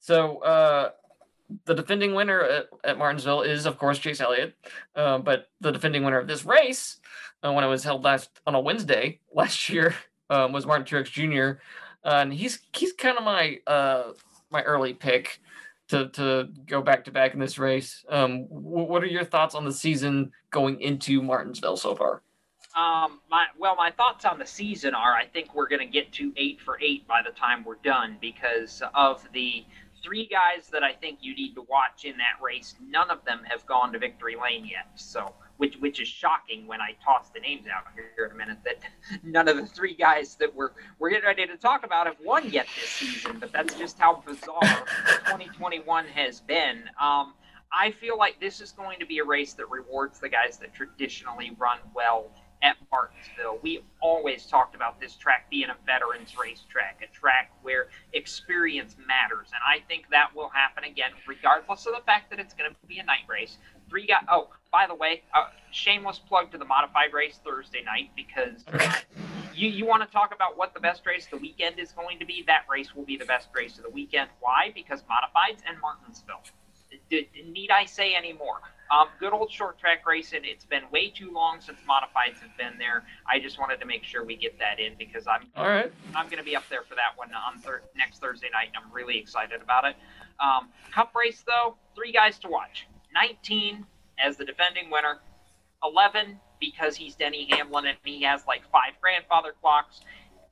[0.00, 0.90] So uh,
[1.64, 4.54] the defending winner at, at Martinsville is of course Chase Elliott,
[4.96, 6.98] uh, but the defending winner of this race,
[7.44, 9.94] uh, when it was held last on a Wednesday last year,
[10.30, 11.60] um, was Martin Truex Jr.
[12.02, 14.12] And he's he's kind of my uh,
[14.50, 15.40] my early pick
[15.88, 18.04] to to go back to back in this race.
[18.08, 22.22] Um, wh- what are your thoughts on the season going into Martinsville so far?
[22.76, 26.12] Um, my well, my thoughts on the season are I think we're going to get
[26.12, 29.64] to eight for eight by the time we're done because of the
[30.02, 32.74] three guys that I think you need to watch in that race.
[32.88, 36.80] None of them have gone to victory lane yet, so which which is shocking when
[36.80, 38.78] I toss the names out here in a minute that
[39.22, 42.50] none of the three guys that we're we're getting ready to talk about have won
[42.50, 43.38] yet this season.
[43.38, 44.60] But that's just how bizarre
[45.26, 46.84] 2021 has been.
[47.00, 47.34] Um,
[47.72, 50.74] I feel like this is going to be a race that rewards the guys that
[50.74, 52.30] traditionally run well
[52.62, 53.58] at Martinsville.
[53.62, 59.48] We always talked about this track being a veterans racetrack, a track where experience matters,
[59.48, 62.76] and I think that will happen again, regardless of the fact that it's going to
[62.86, 63.58] be a night race.
[63.88, 64.24] Three guys.
[64.30, 68.92] Oh, by the way, uh, shameless plug to the modified race Thursday night because uh,
[69.54, 72.18] you you want to talk about what the best race of the weekend is going
[72.20, 72.44] to be.
[72.46, 74.30] That race will be the best race of the weekend.
[74.40, 74.70] Why?
[74.74, 76.42] Because modifieds and Martinsville.
[77.08, 78.60] D- need I say any more?
[78.90, 80.40] Um, good old short track racing.
[80.42, 83.04] It's been way too long since modifieds have been there.
[83.30, 85.92] I just wanted to make sure we get that in because I'm All right.
[86.14, 88.84] I'm going to be up there for that one on thir- next Thursday night, and
[88.84, 89.96] I'm really excited about it.
[90.40, 92.88] Um, Cup race though, three guys to watch.
[93.14, 93.86] 19
[94.18, 95.18] as the defending winner,
[95.84, 100.00] 11 because he's Denny Hamlin and he has like five grandfather clocks,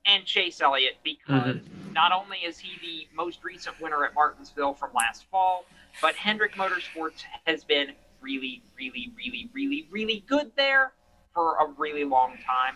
[0.08, 1.56] and Chase Elliott because
[1.92, 5.64] not only is he the most recent winner at Martinsville from last fall,
[6.02, 7.88] but Hendrick Motorsports has been
[8.20, 10.92] really, really, really, really, really good there
[11.34, 12.74] for a really long time.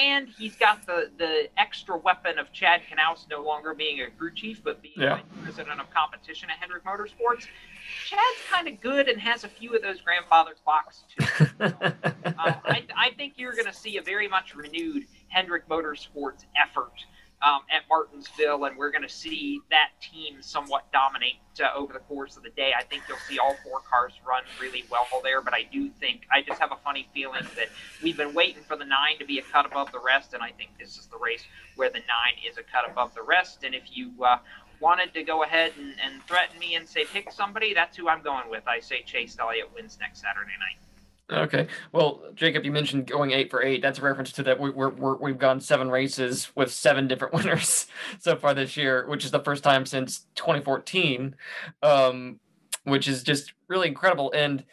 [0.00, 4.32] And he's got the, the extra weapon of Chad Knaus no longer being a crew
[4.32, 5.20] chief, but being Yeah.
[5.42, 7.46] president of competition at Hendrick Motorsports.
[8.06, 11.26] Chad's kind of good and has a few of those grandfather clocks too.
[12.36, 15.04] Uh, I, I think you're going to see a very much renewed
[15.34, 16.92] Hendrick Motorsports effort
[17.42, 21.98] um, at Martinsville, and we're going to see that team somewhat dominate uh, over the
[21.98, 22.72] course of the day.
[22.78, 26.22] I think you'll see all four cars run really well there, but I do think
[26.32, 27.68] I just have a funny feeling that
[28.02, 30.52] we've been waiting for the nine to be a cut above the rest, and I
[30.52, 33.64] think this is the race where the nine is a cut above the rest.
[33.64, 34.38] And if you uh,
[34.80, 38.22] wanted to go ahead and, and threaten me and say pick somebody, that's who I'm
[38.22, 38.66] going with.
[38.68, 40.78] I say Chase Elliott wins next Saturday night.
[41.32, 41.68] Okay.
[41.92, 43.80] Well, Jacob, you mentioned going eight for eight.
[43.80, 47.32] That's a reference to that we, we're, we're, we've gone seven races with seven different
[47.34, 47.86] winners
[48.18, 51.34] so far this year, which is the first time since 2014,
[51.82, 52.40] um,
[52.84, 54.32] which is just really incredible.
[54.32, 54.64] And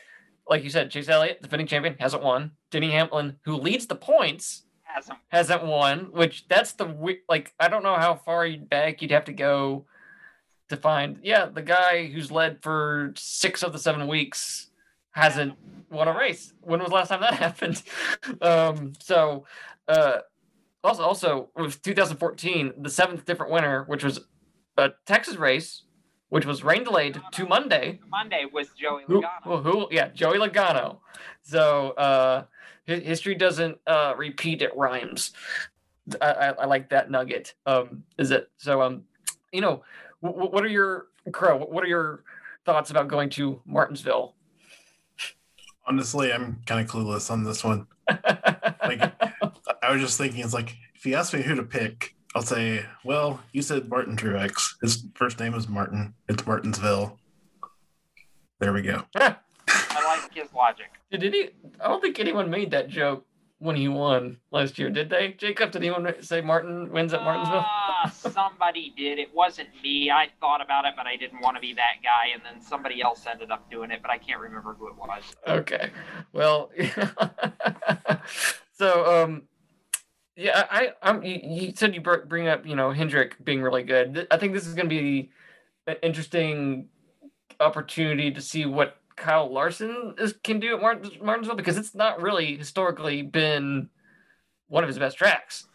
[0.50, 2.52] like you said, Chase Elliott, defending champion, hasn't won.
[2.70, 6.12] Denny Hamlin, who leads the points, Hasn't hasn't won.
[6.12, 9.86] Which that's the like I don't know how far back you'd have to go
[10.68, 11.20] to find.
[11.24, 14.71] Yeah, the guy who's led for six of the seven weeks
[15.12, 15.54] hasn't
[15.90, 16.54] won a race.
[16.62, 17.82] When was the last time that happened?
[18.42, 19.46] Um, so,
[19.88, 20.20] uh,
[20.84, 24.22] also, also with 2014, the seventh different winner, which was
[24.78, 25.84] a Texas race,
[26.30, 28.00] which was rain delayed to Monday.
[28.10, 29.30] Monday was Joey Logano.
[29.44, 31.00] who, who- yeah, Joey Logano.
[31.44, 32.44] So uh,
[32.86, 35.34] history doesn't uh, repeat; it rhymes.
[36.22, 37.54] I, I, I like that nugget.
[37.66, 38.82] Um, is it so?
[38.82, 39.04] Um,
[39.52, 39.84] you know,
[40.24, 41.58] w- what are your Crow?
[41.60, 42.24] What are your
[42.66, 44.36] thoughts about going to Martinsville?
[45.92, 47.86] Honestly, I'm kind of clueless on this one.
[48.08, 49.12] Like,
[49.84, 52.86] I was just thinking, it's like if you ask me who to pick, I'll say,
[53.04, 54.76] well, you said Martin Truex.
[54.82, 56.14] His first name is Martin.
[56.30, 57.20] It's Martinsville.
[58.62, 59.04] There we go.
[59.16, 59.36] I
[59.68, 60.92] like his logic.
[61.12, 61.50] did any?
[61.82, 63.26] I don't think anyone made that joke
[63.62, 65.36] when he won last year, did they?
[65.38, 67.64] Jacob, did anyone say Martin wins at Martinsville?
[67.64, 69.20] Ah, somebody did.
[69.20, 70.10] It wasn't me.
[70.10, 72.34] I thought about it, but I didn't want to be that guy.
[72.34, 75.24] And then somebody else ended up doing it, but I can't remember who it was.
[75.48, 75.92] Okay.
[76.34, 76.72] Well,
[78.74, 79.44] so um,
[80.36, 83.84] yeah, I I'm you, you said you br- bring up you know Hendrick being really
[83.84, 84.26] good.
[84.32, 85.30] I think this is going to be
[85.86, 86.90] an interesting
[87.60, 92.22] opportunity to see what Kyle Larson is, can do at Martin, Martinsville because it's not
[92.22, 93.90] really historically been
[94.68, 95.66] one of his best tracks.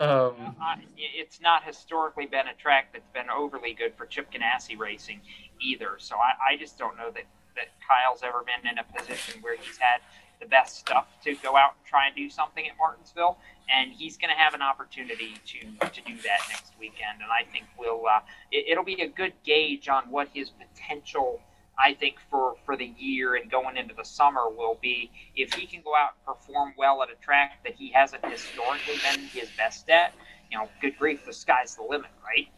[0.00, 0.56] Um,
[0.96, 5.20] it's not historically been a track that's been overly good for Chip Ganassi racing
[5.60, 5.96] either.
[5.98, 7.24] So I, I just don't know that,
[7.54, 10.00] that Kyle's ever been in a position where he's had
[10.40, 13.36] the best stuff to go out and try and do something at Martinsville.
[13.70, 17.20] And he's going to have an opportunity to, to do that next weekend.
[17.20, 18.20] And I think we'll uh,
[18.50, 21.40] it, it'll be a good gauge on what his potential.
[21.82, 25.66] I think for, for the year and going into the summer will be if he
[25.66, 29.48] can go out and perform well at a track that he hasn't historically been his
[29.56, 30.12] best at,
[30.50, 32.48] you know, good grief, the sky's the limit, right?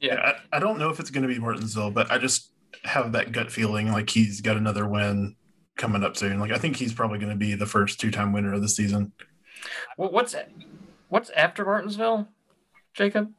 [0.00, 0.34] yeah.
[0.52, 2.52] I, I don't know if it's going to be Martinsville, but I just
[2.84, 5.34] have that gut feeling like he's got another win
[5.76, 6.38] coming up soon.
[6.38, 9.12] Like I think he's probably going to be the first two-time winner of the season.
[9.96, 10.34] Wh- What's
[11.08, 12.28] what's after Martinsville,
[12.94, 13.32] Jacob?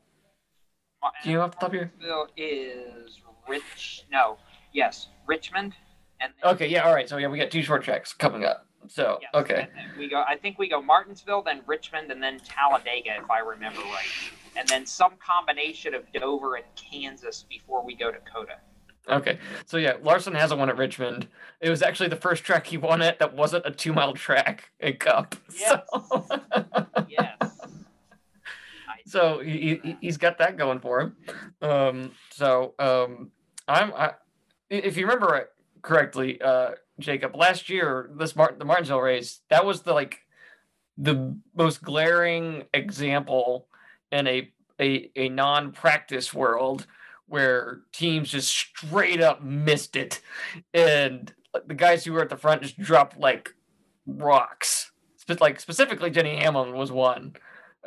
[1.23, 1.91] Do you know off the top of your?
[1.99, 4.03] Martinsville is Rich.
[4.11, 4.37] No,
[4.73, 5.73] yes, Richmond,
[6.21, 7.07] and then, Okay, yeah, all right.
[7.07, 8.65] So yeah, we got two short tracks coming up.
[8.87, 9.67] So yes, okay,
[9.97, 10.23] we go.
[10.27, 14.05] I think we go Martinsville, then Richmond, and then Talladega, if I remember right,
[14.55, 18.55] and then some combination of Dover and Kansas before we go to COTA.
[19.09, 19.39] okay.
[19.65, 21.27] So yeah, Larson hasn't won at Richmond.
[21.59, 24.69] It was actually the first track he won at that wasn't a two mile track
[24.79, 25.35] in Cup.
[25.59, 25.81] Yes.
[25.99, 27.35] So, Yes.
[29.05, 31.15] so he, he he's got that going for him.
[31.61, 33.31] Um, so um,
[33.67, 34.13] I'm I,
[34.69, 35.49] if you remember
[35.81, 40.19] correctly, uh, Jacob, last year this Mart- the Martinsville race that was the like
[40.97, 43.67] the most glaring example
[44.11, 46.85] in a a, a non-practice world
[47.27, 50.21] where teams just straight up missed it.
[50.73, 51.33] And
[51.65, 53.53] the guys who were at the front just dropped like
[54.05, 54.91] rocks.
[55.41, 57.35] Like specifically Denny Hamlin was one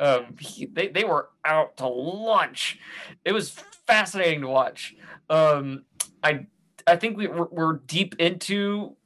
[0.00, 2.78] um, he, they, they were out to lunch
[3.24, 3.50] it was
[3.86, 4.94] fascinating to watch
[5.28, 5.84] um,
[6.22, 6.46] i
[6.86, 8.96] i think we, we're, we're deep into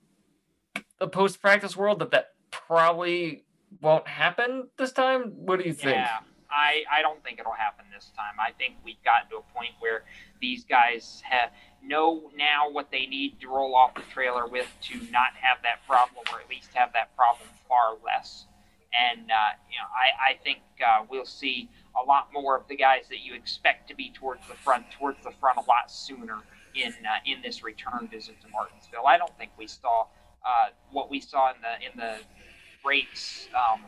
[0.99, 3.45] the post-practice world that that probably
[3.83, 6.21] won't happen this time what do you think Yeah,
[6.55, 8.35] I, I don't think it'll happen this time.
[8.39, 10.05] I think we've gotten to a point where
[10.41, 11.51] these guys have
[11.83, 15.85] know now what they need to roll off the trailer with to not have that
[15.87, 18.47] problem, or at least have that problem far less.
[18.95, 21.69] And uh, you know, I, I think uh, we'll see
[22.01, 25.23] a lot more of the guys that you expect to be towards the front, towards
[25.25, 26.39] the front a lot sooner
[26.75, 29.07] in uh, in this return visit to Martinsville.
[29.07, 30.07] I don't think we saw
[30.45, 32.21] uh, what we saw in the in the
[32.85, 33.81] race um,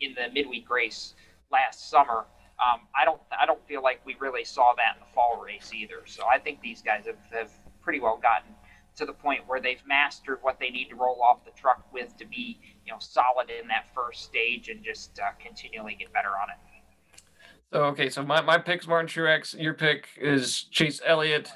[0.00, 1.14] in the midweek race
[1.50, 2.26] last summer.
[2.60, 5.72] Um, I don't I don't feel like we really saw that in the fall race
[5.74, 6.02] either.
[6.06, 7.50] So I think these guys have, have
[7.82, 8.54] pretty well gotten
[8.96, 12.16] to the point where they've mastered what they need to roll off the truck with
[12.18, 16.30] to be you know solid in that first stage and just uh, continually get better
[16.30, 16.56] on it.
[17.72, 19.60] So okay, so my, my pick's Martin Truex.
[19.60, 21.50] Your pick is Chase Elliott,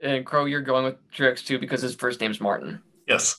[0.00, 0.44] and Crow.
[0.44, 2.82] You're going with Truex too because his first name's Martin.
[3.06, 3.36] Yes.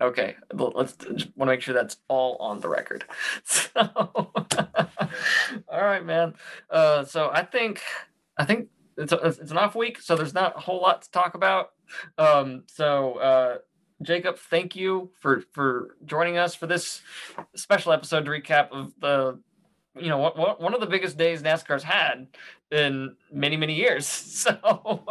[0.00, 3.04] Okay, let's want to make sure that's all on the record.
[3.44, 3.70] So,
[5.68, 6.34] all right, man.
[6.68, 7.80] Uh, so I think
[8.36, 11.10] I think it's a, it's an off week, so there's not a whole lot to
[11.10, 11.70] talk about.
[12.18, 13.58] Um, so uh,
[14.02, 17.02] Jacob, thank you for for joining us for this
[17.54, 19.38] special episode to recap of the
[19.96, 22.26] you know what, what one of the biggest days NASCAR's had
[22.70, 24.06] in many many years.
[24.44, 25.04] So,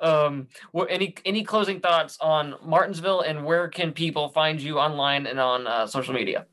[0.00, 0.48] um,
[0.88, 5.66] any any closing thoughts on Martinsville and where can people find you online and on
[5.66, 6.46] uh, social media?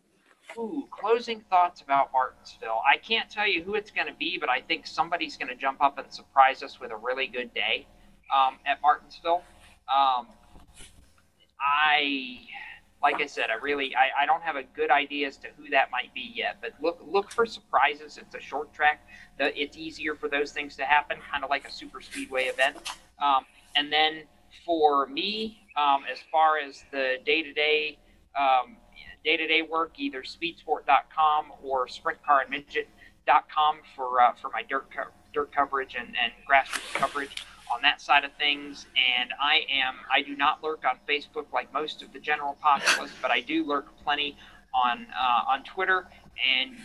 [0.57, 2.81] Ooh, closing thoughts about Martinsville.
[2.91, 5.55] I can't tell you who it's going to be, but I think somebody's going to
[5.55, 7.85] jump up and surprise us with a really good day
[8.35, 9.43] um, at Martinsville.
[9.87, 10.27] Um,
[11.61, 12.39] I
[13.03, 15.69] like I said, I really I, I don't have a good idea as to who
[15.69, 16.57] that might be yet.
[16.59, 18.17] But look look for surprises.
[18.17, 19.07] It's a short track.
[19.37, 22.77] The, it's easier for those things to happen, kind of like a super speedway event.
[23.21, 23.45] Um,
[23.75, 24.23] and then
[24.65, 27.99] for me, um, as far as the day to day
[29.27, 35.51] day to day work, either speedsport.com or sprintcarandmidget.com for uh, for my dirt co- dirt
[35.51, 38.85] coverage and, and grassroots coverage on that side of things.
[39.19, 43.11] And I am I do not lurk on Facebook like most of the general populace,
[43.21, 44.37] but I do lurk plenty
[44.73, 46.07] on uh, on Twitter
[46.59, 46.75] and.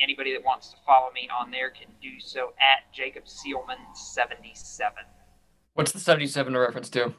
[0.00, 4.96] Anybody that wants to follow me on there can do so at Jacob Seelman 77.
[5.74, 7.14] What's the 77 a reference to?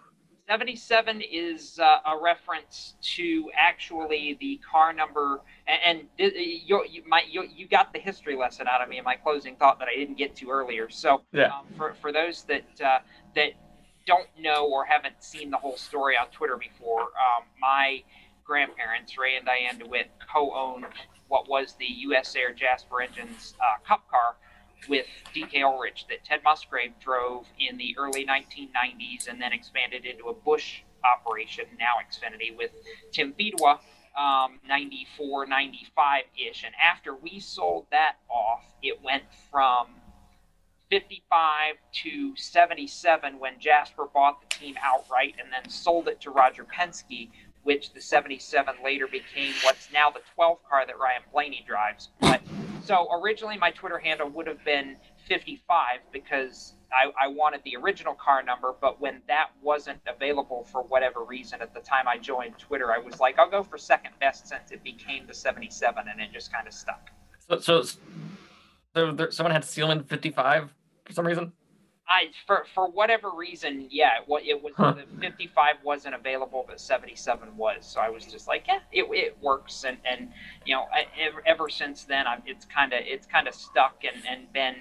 [0.48, 7.24] 77 is uh, a reference to actually the car number and, and you, you, my,
[7.30, 9.98] you, you, got the history lesson out of me in my closing thought that I
[9.98, 10.89] didn't get to earlier.
[10.89, 11.46] So yeah.
[11.46, 13.00] um, for, for those that uh,
[13.36, 13.52] that
[14.06, 18.04] don't know or haven't seen the whole story on Twitter before, um, my
[18.44, 20.86] grandparents, Ray and Diane DeWitt, co-owned
[21.30, 22.36] what was the U.S.
[22.36, 24.36] Air Jasper Engines uh, Cup car
[24.88, 25.05] with
[25.36, 30.34] DK Ulrich that Ted Musgrave drove in the early 1990s and then expanded into a
[30.34, 32.71] Busch operation, now Xfinity, with
[33.11, 33.79] Tim Fedewa,
[34.17, 36.63] um, 94, 95 ish.
[36.63, 39.88] And after we sold that off, it went from
[40.89, 46.65] 55 to 77 when Jasper bought the team outright and then sold it to Roger
[46.65, 47.29] Penske,
[47.63, 52.09] which the 77 later became what's now the 12 car that Ryan Blaney drives.
[52.19, 52.41] But
[52.84, 58.13] so originally my Twitter handle would have been 55 because I, I, wanted the original
[58.13, 62.59] car number, but when that wasn't available for whatever reason at the time I joined
[62.59, 66.19] Twitter, I was like, I'll go for second best since it became the 77 and
[66.19, 67.09] it just kind of stuck.
[67.49, 67.84] So, so,
[68.93, 70.73] so there, someone had Seelman 55
[71.05, 71.51] for some reason?
[72.08, 74.95] I for for whatever reason, yeah, what it was huh.
[75.22, 77.86] 55 wasn't available, but 77 was.
[77.86, 80.30] So I was just like, yeah, it, it works, and and
[80.66, 81.08] you know, I,
[81.45, 84.76] ever since then, I'm, it's kind of it's kind of stuck and and been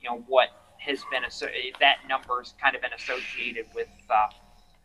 [0.00, 0.48] you know what
[0.78, 1.22] has been
[1.80, 4.28] that number's kind of been associated with uh,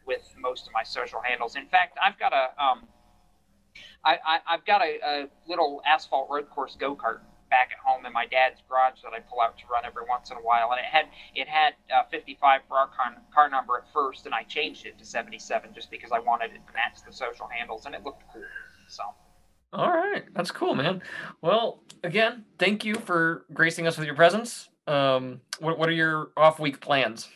[0.08, 1.56] with most of my social handles.
[1.56, 2.88] In fact, I've got a um,
[4.04, 7.20] I, I have got a, a little asphalt road course go kart
[7.54, 10.32] back at home in my dad's garage that I pull out to run every once
[10.32, 13.78] in a while, and it had it had uh, 55 for our car, car number
[13.78, 17.06] at first, and I changed it to 77 just because I wanted it to match
[17.06, 18.42] the social handles, and it looked cool.
[18.88, 19.04] So.
[19.72, 21.02] All right, that's cool, man.
[21.42, 24.70] Well, again, thank you for gracing us with your presence.
[24.88, 27.30] Um, what what are your off week plans?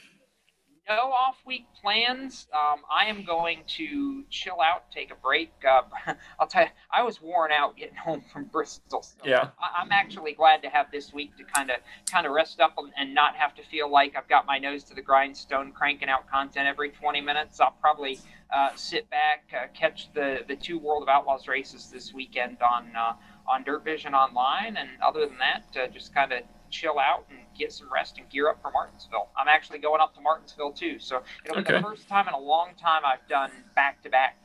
[0.88, 2.47] No off week plans.
[2.53, 5.51] Um, I am going to chill out, take a break.
[5.67, 9.03] Uh, I'll tell you, I was worn out getting home from Bristol.
[9.03, 11.77] So yeah, I, am actually glad to have this week to kind of
[12.09, 14.95] kind of rest up and not have to feel like I've got my nose to
[14.95, 17.59] the grindstone, cranking out content every 20 minutes.
[17.59, 18.19] I'll probably
[18.53, 22.95] uh, sit back, uh, catch the the two World of Outlaws races this weekend on
[22.95, 23.13] uh,
[23.47, 27.39] on Dirt Vision Online, and other than that, uh, just kind of chill out and
[27.57, 29.30] get some rest and gear up for Martinsville.
[29.38, 31.74] I'm actually going up to Martinsville too, so it'll okay.
[31.74, 34.38] be the first time in a long time I've done back to back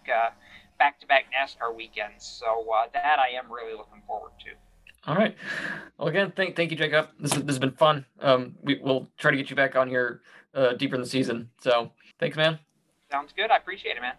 [0.79, 2.27] back to back NASCAR weekends.
[2.27, 5.11] So uh, that I am really looking forward to.
[5.11, 5.37] All right.
[5.99, 7.09] Well, again, thank thank you, Jacob.
[7.18, 8.05] This, this has been fun.
[8.20, 10.23] Um, we will try to get you back on here
[10.55, 11.51] uh, deeper in the season.
[11.61, 12.59] So thanks, man.
[13.11, 13.51] Sounds good.
[13.51, 14.14] I appreciate it, man.